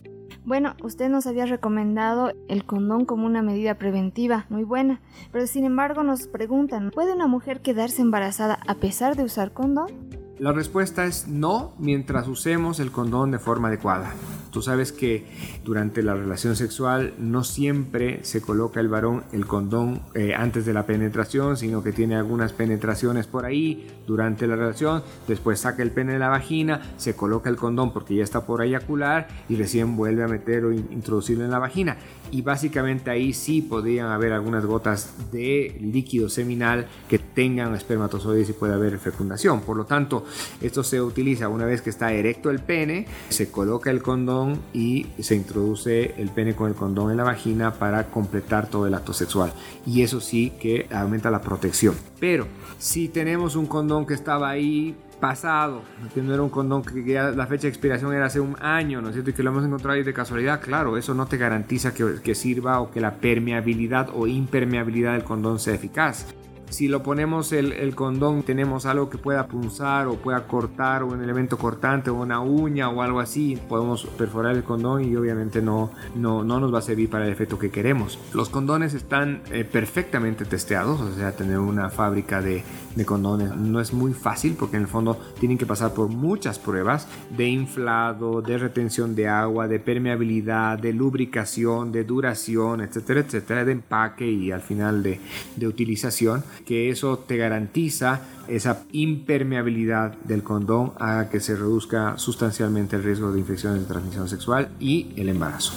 Bueno, 0.45 0.75
usted 0.83 1.09
nos 1.09 1.25
había 1.25 1.47
recomendado 1.47 2.31
el 2.47 2.65
condón 2.65 3.05
como 3.05 3.25
una 3.25 3.41
medida 3.41 3.79
preventiva, 3.79 4.45
muy 4.49 4.63
buena, 4.63 5.01
pero 5.31 5.47
sin 5.47 5.65
embargo 5.65 6.03
nos 6.03 6.27
preguntan, 6.27 6.91
¿puede 6.91 7.13
una 7.13 7.25
mujer 7.25 7.61
quedarse 7.61 8.03
embarazada 8.03 8.59
a 8.67 8.75
pesar 8.75 9.15
de 9.15 9.23
usar 9.23 9.53
condón? 9.53 10.24
La 10.37 10.51
respuesta 10.51 11.05
es 11.05 11.29
no 11.29 11.73
mientras 11.79 12.27
usemos 12.27 12.81
el 12.81 12.91
condón 12.91 13.31
de 13.31 13.39
forma 13.39 13.69
adecuada. 13.69 14.13
Tú 14.51 14.61
sabes 14.61 14.91
que 14.91 15.25
durante 15.63 16.03
la 16.03 16.13
relación 16.13 16.57
sexual 16.57 17.13
no 17.17 17.45
siempre 17.45 18.23
se 18.23 18.41
coloca 18.41 18.81
el 18.81 18.89
varón 18.89 19.23
el 19.31 19.45
condón 19.47 20.01
eh, 20.13 20.33
antes 20.33 20.65
de 20.65 20.73
la 20.73 20.85
penetración, 20.85 21.55
sino 21.55 21.83
que 21.83 21.93
tiene 21.93 22.15
algunas 22.15 22.51
penetraciones 22.51 23.27
por 23.27 23.45
ahí 23.45 23.87
durante 24.07 24.47
la 24.47 24.55
relación, 24.55 25.03
después 25.27 25.59
saca 25.59 25.83
el 25.83 25.91
pene 25.91 26.13
de 26.13 26.19
la 26.19 26.29
vagina, 26.29 26.81
se 26.97 27.15
coloca 27.15 27.49
el 27.49 27.55
condón 27.55 27.91
porque 27.91 28.15
ya 28.15 28.23
está 28.23 28.45
por 28.45 28.61
eyacular 28.61 29.27
y 29.49 29.55
recién 29.55 29.95
vuelve 29.95 30.23
a 30.23 30.27
meter 30.27 30.65
o 30.65 30.73
introducirlo 30.73 31.45
en 31.45 31.51
la 31.51 31.59
vagina. 31.59 31.97
Y 32.31 32.41
básicamente 32.41 33.11
ahí 33.11 33.33
sí 33.33 33.61
podrían 33.61 34.07
haber 34.07 34.33
algunas 34.33 34.65
gotas 34.65 35.31
de 35.31 35.77
líquido 35.79 36.27
seminal 36.27 36.87
que 37.07 37.19
tengan 37.19 37.75
espermatozoides 37.75 38.49
y 38.49 38.53
puede 38.53 38.73
haber 38.73 38.97
fecundación. 38.99 39.61
Por 39.61 39.77
lo 39.77 39.85
tanto, 39.85 40.24
esto 40.61 40.83
se 40.83 41.01
utiliza 41.01 41.49
una 41.49 41.65
vez 41.65 41.81
que 41.81 41.89
está 41.89 42.11
erecto 42.13 42.49
el 42.49 42.59
pene, 42.59 43.07
se 43.29 43.49
coloca 43.51 43.91
el 43.91 44.01
condón 44.01 44.59
y 44.73 45.07
se 45.19 45.35
introduce 45.35 46.15
el 46.17 46.29
pene 46.29 46.55
con 46.55 46.67
el 46.69 46.75
condón 46.75 47.11
en 47.11 47.17
la 47.17 47.23
vagina 47.23 47.73
para 47.73 48.05
completar 48.05 48.69
todo 48.69 48.87
el 48.87 48.93
acto 48.93 49.13
sexual. 49.13 49.53
Y 49.85 50.01
eso 50.01 50.21
sí 50.21 50.51
que 50.59 50.87
aumenta 50.91 51.31
la 51.31 51.41
protección. 51.41 51.95
Pero 52.19 52.47
si 52.77 53.07
tenemos 53.09 53.55
un 53.55 53.67
condón 53.67 54.05
que 54.05 54.13
estaba 54.13 54.49
ahí 54.49 54.95
pasado, 55.19 55.81
que 56.13 56.21
no 56.21 56.33
era 56.33 56.43
un 56.43 56.49
condón 56.49 56.83
que 56.83 57.03
ya 57.03 57.31
la 57.31 57.47
fecha 57.47 57.63
de 57.63 57.69
expiración 57.69 58.13
era 58.13 58.25
hace 58.25 58.39
un 58.39 58.55
año, 58.61 59.01
¿no 59.01 59.09
es 59.09 59.13
cierto? 59.13 59.31
Y 59.31 59.33
que 59.33 59.43
lo 59.43 59.51
hemos 59.51 59.65
encontrado 59.65 59.95
ahí 59.95 60.03
de 60.03 60.13
casualidad, 60.13 60.61
claro, 60.61 60.97
eso 60.97 61.13
no 61.13 61.25
te 61.25 61.37
garantiza 61.37 61.93
que, 61.93 62.21
que 62.23 62.35
sirva 62.35 62.79
o 62.79 62.91
que 62.91 62.99
la 63.01 63.15
permeabilidad 63.15 64.09
o 64.13 64.27
impermeabilidad 64.27 65.13
del 65.13 65.23
condón 65.23 65.59
sea 65.59 65.73
eficaz 65.73 66.25
si 66.69 66.87
lo 66.87 67.03
ponemos 67.03 67.51
el, 67.51 67.95
condón, 67.95 68.43
tenemos 68.43 68.85
algo 68.85 69.09
que 69.09 69.17
pueda 69.17 69.47
punzar 69.47 70.07
o 70.07 70.15
pueda 70.15 70.47
cortar 70.47 71.03
o 71.03 71.07
un 71.07 71.23
elemento 71.23 71.57
cortante 71.57 72.09
o 72.09 72.15
una 72.15 72.39
uña 72.41 72.89
o 72.89 73.01
algo 73.01 73.19
así, 73.19 73.57
podemos 73.69 74.05
perforar 74.17 74.55
el 74.55 74.63
condón 74.63 75.03
y 75.03 75.15
obviamente 75.15 75.61
no, 75.61 75.91
no, 76.15 76.43
no 76.43 76.59
nos 76.59 76.73
va 76.73 76.79
a 76.79 76.81
servir 76.81 77.09
para 77.09 77.25
el 77.25 77.31
efecto 77.31 77.59
que 77.59 77.69
queremos. 77.69 78.19
Los 78.33 78.49
condones 78.49 78.93
están 78.93 79.41
eh, 79.51 79.63
perfectamente 79.63 80.45
testeados, 80.45 80.99
o 81.01 81.13
sea, 81.13 81.31
tener 81.33 81.59
una 81.59 81.89
fábrica 81.89 82.41
de, 82.41 82.63
de 82.95 83.05
condones 83.05 83.55
no 83.55 83.79
es 83.79 83.93
muy 83.93 84.13
fácil 84.13 84.55
porque 84.57 84.77
en 84.77 84.83
el 84.83 84.87
fondo 84.87 85.19
tienen 85.39 85.57
que 85.57 85.65
pasar 85.65 85.93
por 85.93 86.09
muchas 86.09 86.59
pruebas 86.59 87.07
de 87.35 87.47
inflado, 87.47 88.41
de 88.41 88.57
retención 88.57 89.15
de 89.15 89.27
agua, 89.27 89.67
de 89.67 89.79
permeabilidad, 89.79 90.79
de 90.79 90.93
lubricación, 90.93 91.91
de 91.91 92.03
duración, 92.03 92.81
etcétera, 92.81 93.21
etcétera, 93.21 93.65
de 93.65 93.73
empaque 93.73 94.29
y 94.29 94.51
al 94.51 94.61
final 94.61 95.03
de, 95.03 95.19
de 95.55 95.67
utilización 95.67 96.43
que 96.65 96.89
eso 96.89 97.19
te 97.19 97.37
garantiza 97.37 98.21
esa 98.47 98.83
impermeabilidad 98.91 100.15
del 100.23 100.43
condón 100.43 100.93
a 100.99 101.29
que 101.29 101.39
se 101.39 101.55
reduzca 101.55 102.17
sustancialmente 102.17 102.95
el 102.95 103.03
riesgo 103.03 103.31
de 103.31 103.39
infecciones 103.39 103.81
de 103.81 103.87
transmisión 103.87 104.27
sexual 104.27 104.69
y 104.79 105.13
el 105.15 105.29
embarazo. 105.29 105.73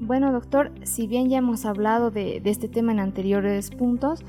Bueno, 0.00 0.32
doctor, 0.32 0.70
si 0.82 1.06
bien 1.06 1.30
ya 1.30 1.38
hemos 1.38 1.64
hablado 1.64 2.10
de, 2.10 2.40
de, 2.40 2.50
este 2.50 2.68
tema 2.68 2.92
en 2.92 3.00
anteriores 3.00 3.70
puntos, 3.70 4.20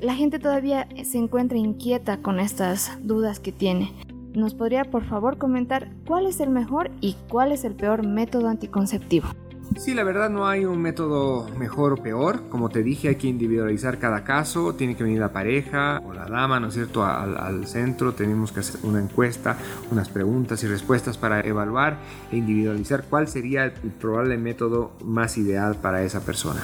la 0.00 0.14
gente 0.14 0.38
todavía 0.38 0.86
se 1.04 1.18
encuentra 1.18 1.58
inquieta 1.58 2.18
con 2.18 2.38
estas 2.38 2.96
dudas 3.02 3.40
que 3.40 3.50
tiene. 3.50 3.92
¿Nos 4.34 4.54
podría 4.54 4.84
por 4.84 5.04
favor 5.04 5.38
comentar 5.38 5.90
cuál 6.06 6.26
es 6.26 6.40
el 6.40 6.50
mejor 6.50 6.90
y 7.00 7.16
cuál 7.28 7.52
es 7.52 7.64
el 7.64 7.74
peor 7.74 8.06
método 8.06 8.48
anticonceptivo? 8.48 9.28
Sí, 9.78 9.94
la 9.94 10.04
verdad 10.04 10.30
no 10.30 10.48
hay 10.48 10.64
un 10.64 10.80
método 10.80 11.48
mejor 11.56 11.92
o 11.92 11.96
peor. 11.96 12.48
Como 12.48 12.68
te 12.68 12.82
dije, 12.82 13.08
hay 13.08 13.16
que 13.16 13.26
individualizar 13.26 13.98
cada 13.98 14.24
caso. 14.24 14.74
Tiene 14.74 14.96
que 14.96 15.04
venir 15.04 15.20
la 15.20 15.32
pareja 15.32 16.00
o 16.04 16.12
la 16.12 16.26
dama, 16.26 16.60
¿no 16.60 16.68
es 16.68 16.74
cierto?, 16.74 17.04
al, 17.04 17.66
centro. 17.66 18.12
Tenemos 18.12 18.52
que 18.52 18.60
hacer 18.60 18.80
una 18.84 19.00
encuesta, 19.00 19.58
unas 19.90 20.08
preguntas 20.08 20.62
y 20.62 20.66
respuestas 20.66 21.18
para 21.18 21.40
evaluar 21.40 21.98
e 22.32 22.36
individualizar 22.36 23.04
cuál 23.04 23.28
sería 23.28 23.64
el 23.64 23.72
probable 23.72 24.38
método 24.38 24.92
más 25.04 25.36
ideal 25.36 25.76
para 25.76 26.02
esa 26.02 26.20
persona. 26.20 26.62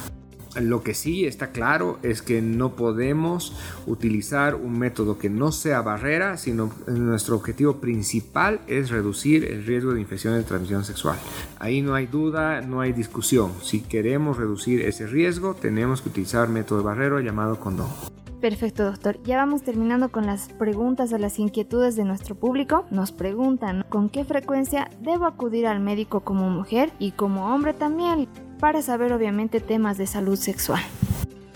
Lo 0.60 0.82
que 0.82 0.94
sí 0.94 1.24
está 1.24 1.50
claro 1.50 1.98
es 2.02 2.20
que 2.20 2.42
no 2.42 2.76
podemos 2.76 3.56
utilizar 3.86 4.54
un 4.54 4.78
método 4.78 5.18
que 5.18 5.30
no 5.30 5.50
sea 5.50 5.80
barrera, 5.80 6.36
sino 6.36 6.70
nuestro 6.86 7.36
objetivo 7.36 7.76
principal 7.76 8.60
es 8.66 8.90
reducir 8.90 9.44
el 9.44 9.64
riesgo 9.64 9.94
de 9.94 10.00
infecciones 10.00 10.40
de 10.40 10.48
transmisión 10.48 10.84
sexual. 10.84 11.18
Ahí 11.58 11.80
no 11.80 11.94
hay 11.94 12.06
duda, 12.06 12.60
no 12.60 12.80
hay 12.80 12.92
discusión. 12.92 13.52
Si 13.62 13.80
queremos 13.80 14.36
reducir 14.36 14.82
ese 14.82 15.06
riesgo, 15.06 15.54
tenemos 15.54 16.02
que 16.02 16.10
utilizar 16.10 16.48
método 16.48 16.82
barrero 16.82 17.20
llamado 17.20 17.58
condón. 17.58 17.88
Perfecto, 18.42 18.84
doctor. 18.84 19.22
Ya 19.22 19.36
vamos 19.36 19.62
terminando 19.62 20.10
con 20.10 20.26
las 20.26 20.48
preguntas 20.48 21.12
o 21.12 21.18
las 21.18 21.38
inquietudes 21.38 21.94
de 21.94 22.04
nuestro 22.04 22.34
público. 22.34 22.86
Nos 22.90 23.12
preguntan 23.12 23.84
con 23.88 24.08
qué 24.08 24.24
frecuencia 24.24 24.90
debo 25.00 25.26
acudir 25.26 25.64
al 25.68 25.78
médico 25.78 26.20
como 26.20 26.50
mujer 26.50 26.92
y 26.98 27.12
como 27.12 27.54
hombre 27.54 27.72
también 27.72 28.28
para 28.62 28.80
saber 28.80 29.12
obviamente 29.12 29.58
temas 29.58 29.98
de 29.98 30.06
salud 30.06 30.36
sexual. 30.36 30.80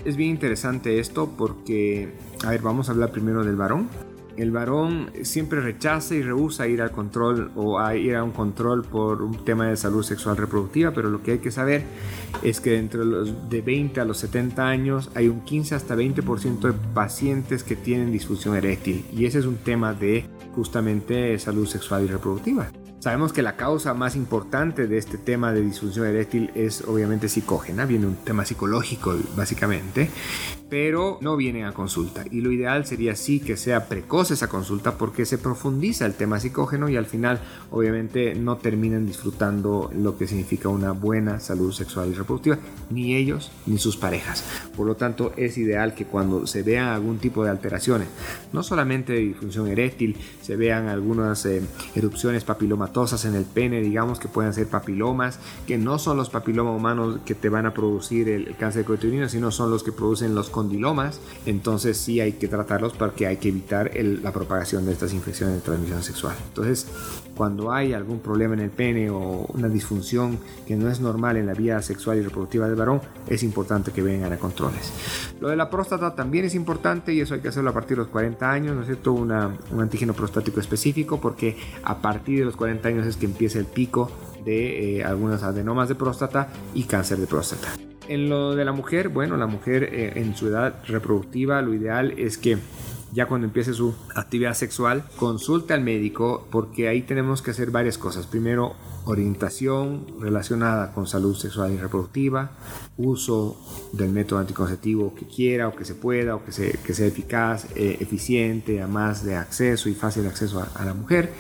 Es 0.05 0.17
bien 0.17 0.31
interesante 0.31 0.99
esto 0.99 1.31
porque, 1.39 2.13
a 2.45 2.51
ver, 2.51 2.63
vamos 2.63 2.89
a 2.89 2.93
hablar 2.93 3.13
primero 3.13 3.45
del 3.45 3.55
varón. 3.55 3.89
El 4.37 4.51
varón 4.51 5.13
siempre 5.23 5.61
rechaza 5.61 6.17
y 6.17 6.23
rehúsa 6.23 6.67
ir 6.67 6.83
al 6.83 6.91
control 6.91 7.53
o 7.55 7.79
a 7.79 7.95
ir 7.95 8.17
a 8.17 8.25
un 8.25 8.33
control 8.33 8.83
por 8.83 9.23
un 9.23 9.45
tema 9.45 9.69
de 9.69 9.77
salud 9.77 10.03
sexual 10.03 10.37
reproductiva, 10.37 10.91
pero 10.91 11.09
lo 11.09 11.23
que 11.23 11.31
hay 11.31 11.39
que 11.39 11.53
saber 11.53 11.85
es 12.43 12.61
que 12.61 12.77
entre 12.77 13.05
los 13.05 13.49
de 13.49 13.63
20 13.63 14.01
a 14.01 14.05
los 14.05 14.19
70 14.19 14.67
años 14.67 15.09
hay 15.15 15.29
un 15.29 15.43
15 15.43 15.77
hasta 15.77 15.95
20% 15.95 16.59
de 16.59 16.73
pacientes 16.93 17.63
que 17.63 17.77
tienen 17.77 18.11
disfunción 18.11 18.57
eréctil 18.57 19.07
y 19.13 19.27
ese 19.27 19.39
es 19.39 19.47
un 19.47 19.59
tema 19.59 19.95
de 19.95 20.25
justamente 20.57 21.39
salud 21.39 21.69
sexual 21.69 22.03
y 22.03 22.09
reproductiva. 22.09 22.69
Sabemos 23.07 23.33
que 23.33 23.41
la 23.41 23.55
causa 23.55 23.95
más 23.95 24.17
importante 24.17 24.89
de 24.89 24.99
este 24.99 25.17
tema 25.17 25.53
de 25.53 25.61
disfunción 25.61 26.07
eréctil 26.07 26.51
es 26.57 26.83
obviamente 26.83 27.29
psicógena, 27.29 27.85
viene 27.85 28.05
un 28.05 28.17
tema 28.17 28.45
psicológico 28.45 29.15
básicamente, 29.37 30.11
pero 30.69 31.19
no 31.21 31.37
vienen 31.37 31.65
a 31.65 31.73
consulta. 31.73 32.25
Y 32.31 32.41
lo 32.41 32.51
ideal 32.51 32.87
sería 32.87 33.15
sí 33.15 33.41
que 33.41 33.57
sea 33.57 33.89
precoz 33.89 34.31
esa 34.31 34.49
consulta 34.49 34.99
porque 34.99 35.25
se 35.25 35.39
profundiza 35.39 36.07
el 36.07 36.15
tema 36.15 36.41
psicógeno 36.41 36.89
y 36.89 36.97
al 36.97 37.07
final 37.07 37.41
obviamente 37.71 38.35
no 38.35 38.57
terminan 38.57 39.07
disfrutando 39.07 39.91
lo 39.95 40.19
que 40.19 40.27
significa 40.27 40.69
una 40.69 40.93
buena 40.93 41.41
salud 41.41 41.73
sexual 41.73 42.11
y 42.11 42.15
reproductiva, 42.15 42.59
ni 42.91 43.15
ellos 43.15 43.53
ni 43.67 43.79
sus 43.79 43.97
parejas. 43.97 44.45
Por 44.77 44.87
lo 44.87 44.97
tanto, 44.97 45.33
es 45.37 45.57
ideal 45.59 45.95
que 45.95 46.07
cuando 46.07 46.47
se 46.47 46.63
vean 46.63 46.89
algún 46.89 47.19
tipo 47.19 47.45
de 47.45 47.51
alteraciones, 47.51 48.09
no 48.53 48.63
solamente 48.63 49.13
de 49.13 49.21
disfunción 49.21 49.69
eréctil, 49.69 50.17
se 50.43 50.57
vean 50.57 50.89
algunas 50.89 51.47
eh, 51.47 51.63
erupciones 51.95 52.45
papilomatosas 52.45 53.25
en 53.25 53.35
el 53.35 53.45
pene, 53.45 53.81
digamos 53.81 54.19
que 54.19 54.29
pueden 54.29 54.53
ser 54.53 54.67
papilomas, 54.67 55.39
que 55.67 55.79
no 55.79 55.99
son 55.99 56.17
los 56.17 56.31
papilomas 56.31 56.77
humanos 56.77 57.21
que 57.25 57.35
te 57.35 57.49
van 57.49 57.67
a 57.67 57.75
producir 57.75 58.29
el, 58.29 58.57
cáncer 58.57 58.87
de 58.87 59.29
sino 59.29 59.51
son 59.51 59.71
los 59.71 59.83
que 59.83 59.93
producen 59.93 60.35
los 60.35 60.51
condilomas, 60.57 61.21
entonces 61.45 61.99
sí 61.99 62.19
hay 62.19 62.33
que 62.33 62.49
tratarlos 62.49 62.95
porque 62.95 63.27
hay 63.27 63.37
que 63.37 63.51
evitar 63.51 63.91
la 63.95 64.33
propagación 64.33 64.87
de 64.87 64.93
estas 64.93 65.13
infecciones 65.13 65.57
de 65.57 65.61
transmisión 65.61 66.03
sexual. 66.03 66.35
Entonces, 66.49 66.87
cuando 67.37 67.73
hay 67.73 67.93
algún 67.93 68.21
problema 68.21 68.55
en 68.55 68.61
el 68.61 68.71
pene 68.71 69.11
o 69.11 69.45
una 69.53 69.69
disfunción 69.69 70.39
que 70.67 70.75
no 70.75 70.91
es 70.91 70.99
normal 70.99 71.37
en 71.37 71.45
la 71.45 71.53
vida 71.53 71.83
sexual 71.83 72.17
y 72.17 72.23
reproductiva 72.23 72.67
del 72.69 72.75
varón, 72.75 73.03
es 73.29 73.43
importante 73.43 73.93
que 73.93 74.01
vengan 74.01 74.33
a 74.33 74.39
controles. 74.39 74.91
Lo 75.41 75.49
de 75.51 75.57
la 75.57 75.69
próstata 75.69 76.15
también 76.15 76.47
es 76.47 76.55
importante 76.55 77.13
y 77.13 77.21
eso 77.21 77.35
hay 77.35 77.41
que 77.41 77.49
hacerlo 77.49 77.69
a 77.69 77.75
partir 77.75 77.99
de 77.99 78.05
los 78.05 78.09
40 78.09 78.51
años, 78.51 78.75
¿no 78.75 78.81
es 78.81 78.87
cierto? 78.87 79.13
un 79.13 79.31
antígeno 79.31 80.15
prostático 80.15 80.59
específico 80.59 81.21
porque 81.21 81.59
a 81.83 82.01
partir 82.01 82.39
de 82.39 82.47
los 82.47 82.57
40 82.57 82.89
años 82.89 83.07
es 83.07 83.19
que 83.19 83.27
empieza 83.27 83.59
el 83.59 83.67
pico 83.67 84.11
de 84.43 85.01
eh, 85.01 85.05
algunos 85.05 85.43
adenomas 85.43 85.91
de 85.91 85.97
próstata 85.97 86.49
y 86.73 86.85
cáncer 86.85 87.19
de 87.19 87.27
próstata. 87.27 87.96
En 88.09 88.29
lo 88.29 88.55
de 88.55 88.65
la 88.65 88.73
mujer, 88.73 89.09
bueno, 89.09 89.37
la 89.37 89.47
mujer 89.47 89.85
eh, 89.85 90.13
en 90.17 90.37
su 90.37 90.49
edad 90.49 90.75
reproductiva, 90.87 91.61
lo 91.63 91.75
ideal 91.75 92.15
es 92.19 92.39
que 92.39 92.59
ya 93.13 93.27
cuando 93.27 93.47
empiece 93.47 93.73
su 93.73 93.95
actividad 94.15 94.55
sexual, 94.55 95.05
consulte 95.17 95.75
al 95.75 95.81
médico 95.81 96.47
porque 96.51 96.89
ahí 96.89 97.03
tenemos 97.03 97.43
que 97.43 97.51
hacer 97.51 97.71
varias 97.71 97.99
cosas. 97.99 98.27
Primero, 98.27 98.75
orientación 99.07 100.07
relacionada 100.21 100.93
con 100.93 101.07
salud 101.07 101.35
sexual 101.35 101.73
y 101.73 101.79
reproductiva, 101.79 102.51
uso 102.97 103.57
del 103.93 104.11
método 104.11 104.41
anticonceptivo 104.41 105.15
que 105.15 105.27
quiera 105.27 105.69
o 105.69 105.75
que 105.75 105.85
se 105.85 105.95
pueda 105.95 106.37
o 106.37 106.45
que, 106.45 106.53
sea 106.53 107.07
eficaz, 107.07 107.67
eh, 107.75 107.97
eficiente, 108.01 108.83
a 108.83 108.87
más 108.87 109.25
de 109.25 109.37
acceso 109.37 109.89
y 109.89 109.95
fácil 109.95 110.27
acceso 110.27 110.65
a 110.75 110.85
la 110.85 110.95
mujer 110.95 111.33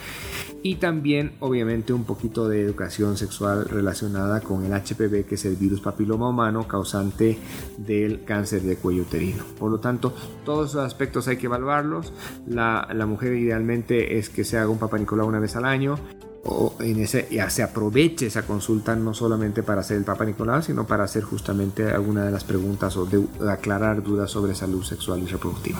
y 0.66 0.76
también 0.76 1.36
obviamente 1.38 1.92
un 1.92 2.02
poquito 2.02 2.48
de 2.48 2.60
educación 2.60 3.16
sexual 3.16 3.66
relacionada 3.66 4.40
con 4.40 4.64
el 4.64 4.72
HPV 4.72 5.24
que 5.24 5.36
es 5.36 5.44
el 5.44 5.54
virus 5.54 5.80
papiloma 5.80 6.28
humano 6.28 6.66
causante 6.66 7.38
del 7.78 8.24
cáncer 8.24 8.62
de 8.62 8.74
cuello 8.74 9.02
uterino. 9.02 9.44
Por 9.60 9.70
lo 9.70 9.78
tanto, 9.78 10.12
todos 10.44 10.70
esos 10.70 10.84
aspectos 10.84 11.28
hay 11.28 11.36
que 11.36 11.46
evaluarlos. 11.46 12.12
La, 12.48 12.88
la 12.92 13.06
mujer 13.06 13.34
idealmente 13.34 14.18
es 14.18 14.28
que 14.28 14.42
se 14.42 14.58
haga 14.58 14.68
un 14.68 14.78
papá 14.78 14.98
Nicolau 14.98 15.28
una 15.28 15.38
vez 15.38 15.54
al 15.54 15.66
año 15.66 16.00
o 16.44 16.74
en 16.80 17.00
ese, 17.00 17.28
ya 17.30 17.50
se 17.50 17.62
aproveche 17.62 18.26
esa 18.26 18.46
consulta 18.46 18.94
no 18.96 19.14
solamente 19.14 19.62
para 19.62 19.80
hacer 19.80 19.96
el 19.96 20.04
Papa 20.04 20.24
Nicolau, 20.24 20.62
sino 20.62 20.86
para 20.86 21.04
hacer 21.04 21.22
justamente 21.24 21.90
alguna 21.90 22.24
de 22.24 22.30
las 22.30 22.44
preguntas 22.44 22.96
o 22.96 23.08
aclarar 23.48 24.02
dudas 24.02 24.30
sobre 24.30 24.54
salud 24.54 24.82
sexual 24.82 25.20
y 25.22 25.26
reproductiva. 25.26 25.78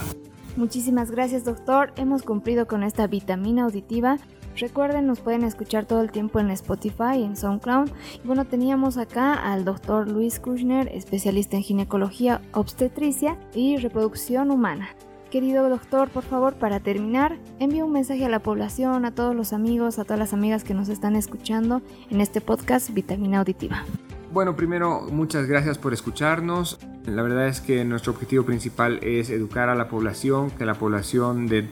Muchísimas 0.57 1.11
gracias 1.11 1.45
doctor, 1.45 1.93
hemos 1.97 2.23
cumplido 2.23 2.67
con 2.67 2.83
esta 2.83 3.07
vitamina 3.07 3.65
auditiva 3.65 4.19
Recuerden, 4.57 5.07
nos 5.07 5.21
pueden 5.21 5.45
escuchar 5.45 5.85
todo 5.85 6.01
el 6.01 6.11
tiempo 6.11 6.41
en 6.41 6.51
Spotify, 6.51 7.23
en 7.23 7.37
SoundCloud. 7.37 7.91
Y 8.25 8.27
bueno, 8.27 8.47
teníamos 8.47 8.97
acá 8.97 9.35
al 9.35 9.67
doctor 9.67 10.11
Luis 10.11 10.41
Kushner, 10.41 10.89
especialista 10.89 11.57
en 11.57 11.63
ginecología 11.63 12.41
obstetricia 12.53 13.39
y 13.55 13.77
reproducción 13.77 14.51
humana. 14.51 14.89
Querido 15.37 15.69
doctor, 15.69 16.09
por 16.09 16.23
favor, 16.23 16.55
para 16.55 16.81
terminar, 16.81 17.37
envíe 17.59 17.83
un 17.83 17.93
mensaje 17.93 18.25
a 18.25 18.31
la 18.31 18.39
población, 18.39 19.05
a 19.05 19.15
todos 19.15 19.37
los 19.37 19.53
amigos, 19.53 19.99
a 19.99 20.05
todas 20.05 20.19
las 20.19 20.33
amigas 20.33 20.65
que 20.65 20.73
nos 20.73 20.89
están 20.89 21.15
escuchando 21.15 21.83
en 22.09 22.23
este 22.23 22.41
podcast 22.41 22.89
Vitamina 22.89 23.41
Auditiva. 23.41 23.85
Bueno, 24.33 24.57
primero, 24.57 25.03
muchas 25.11 25.47
gracias 25.47 25.79
por 25.79 25.95
escucharnos. 25.95 26.79
La 27.07 27.23
verdad 27.23 27.47
es 27.47 27.61
que 27.61 27.85
nuestro 27.85 28.13
objetivo 28.13 28.45
principal 28.45 28.99
es 29.03 29.31
educar 29.31 29.69
a 29.69 29.77
la 29.77 29.89
población, 29.89 30.51
que 30.51 30.67
la 30.67 30.75
población 30.75 31.47
de 31.47 31.69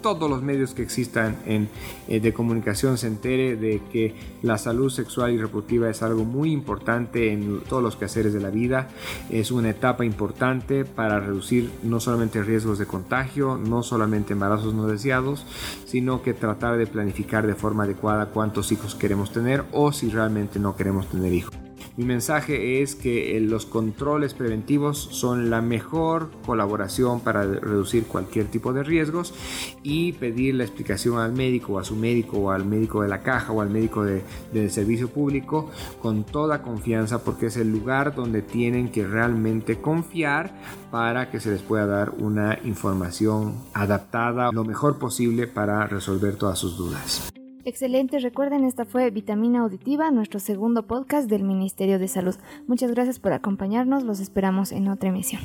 todos 0.00 0.30
los 0.30 0.42
medios 0.42 0.72
que 0.72 0.82
existan 0.82 1.36
en, 1.44 1.68
eh, 2.08 2.20
de 2.20 2.32
comunicación 2.32 2.96
se 2.96 3.08
entere 3.08 3.56
de 3.56 3.82
que 3.92 4.14
la 4.42 4.56
salud 4.56 4.88
sexual 4.88 5.32
y 5.32 5.38
reproductiva 5.38 5.90
es 5.90 6.02
algo 6.02 6.24
muy 6.24 6.52
importante 6.52 7.32
en 7.32 7.60
todos 7.68 7.82
los 7.82 7.96
quehaceres 7.96 8.32
de 8.32 8.40
la 8.40 8.50
vida. 8.50 8.88
Es 9.28 9.50
una 9.50 9.70
etapa 9.70 10.06
importante 10.06 10.86
para 10.86 11.20
reducir 11.20 11.70
no 11.82 12.00
solamente 12.00 12.42
riesgos 12.42 12.78
de 12.78 12.86
contagio, 12.86 13.58
no 13.58 13.82
solamente 13.82 14.32
embarazos 14.32 14.72
no 14.72 14.86
deseados, 14.86 15.44
sino 15.84 16.22
que 16.22 16.32
tratar 16.32 16.78
de 16.78 16.86
planificar 16.86 17.46
de 17.46 17.54
forma 17.54 17.84
adecuada 17.84 18.30
cuántos 18.30 18.72
hijos 18.72 18.94
queremos 18.94 19.32
tener 19.32 19.64
o 19.72 19.92
si 19.92 20.08
realmente 20.08 20.58
no 20.58 20.74
queremos 20.74 21.08
tener 21.08 21.32
hijos. 21.34 21.57
Mi 21.98 22.04
mensaje 22.04 22.80
es 22.80 22.94
que 22.94 23.36
eh, 23.36 23.40
los 23.40 23.66
controles 23.66 24.32
preventivos 24.32 25.08
son 25.10 25.50
la 25.50 25.60
mejor 25.60 26.30
colaboración 26.46 27.18
para 27.18 27.42
reducir 27.42 28.04
cualquier 28.04 28.46
tipo 28.46 28.72
de 28.72 28.84
riesgos 28.84 29.34
y 29.82 30.12
pedir 30.12 30.54
la 30.54 30.62
explicación 30.62 31.18
al 31.18 31.32
médico 31.32 31.76
a 31.76 31.82
su 31.82 31.96
médico 31.96 32.38
o 32.38 32.50
al 32.52 32.64
médico 32.64 33.02
de 33.02 33.08
la 33.08 33.22
caja 33.22 33.50
o 33.50 33.62
al 33.62 33.70
médico 33.70 34.04
de, 34.04 34.22
del 34.52 34.70
servicio 34.70 35.08
público 35.08 35.72
con 36.00 36.22
toda 36.22 36.62
confianza 36.62 37.24
porque 37.24 37.46
es 37.46 37.56
el 37.56 37.72
lugar 37.72 38.14
donde 38.14 38.42
tienen 38.42 38.92
que 38.92 39.04
realmente 39.04 39.80
confiar 39.80 40.54
para 40.92 41.32
que 41.32 41.40
se 41.40 41.50
les 41.50 41.62
pueda 41.62 41.86
dar 41.86 42.10
una 42.10 42.60
información 42.62 43.56
adaptada 43.74 44.52
lo 44.52 44.62
mejor 44.62 44.98
posible 45.00 45.48
para 45.48 45.84
resolver 45.88 46.36
todas 46.36 46.60
sus 46.60 46.76
dudas. 46.76 47.32
Excelente, 47.68 48.18
recuerden, 48.18 48.64
esta 48.64 48.86
fue 48.86 49.10
Vitamina 49.10 49.60
Auditiva, 49.60 50.10
nuestro 50.10 50.40
segundo 50.40 50.86
podcast 50.86 51.28
del 51.28 51.44
Ministerio 51.44 51.98
de 51.98 52.08
Salud. 52.08 52.34
Muchas 52.66 52.90
gracias 52.92 53.18
por 53.18 53.34
acompañarnos, 53.34 54.04
los 54.04 54.20
esperamos 54.20 54.72
en 54.72 54.88
otra 54.88 55.10
emisión. 55.10 55.42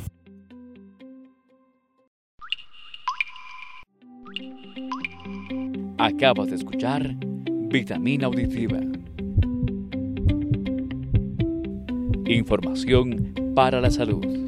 Acabas 5.98 6.48
de 6.48 6.56
escuchar 6.56 7.14
Vitamina 7.20 8.28
Auditiva. 8.28 8.80
Información 12.26 13.34
para 13.54 13.82
la 13.82 13.92
salud. 13.92 14.43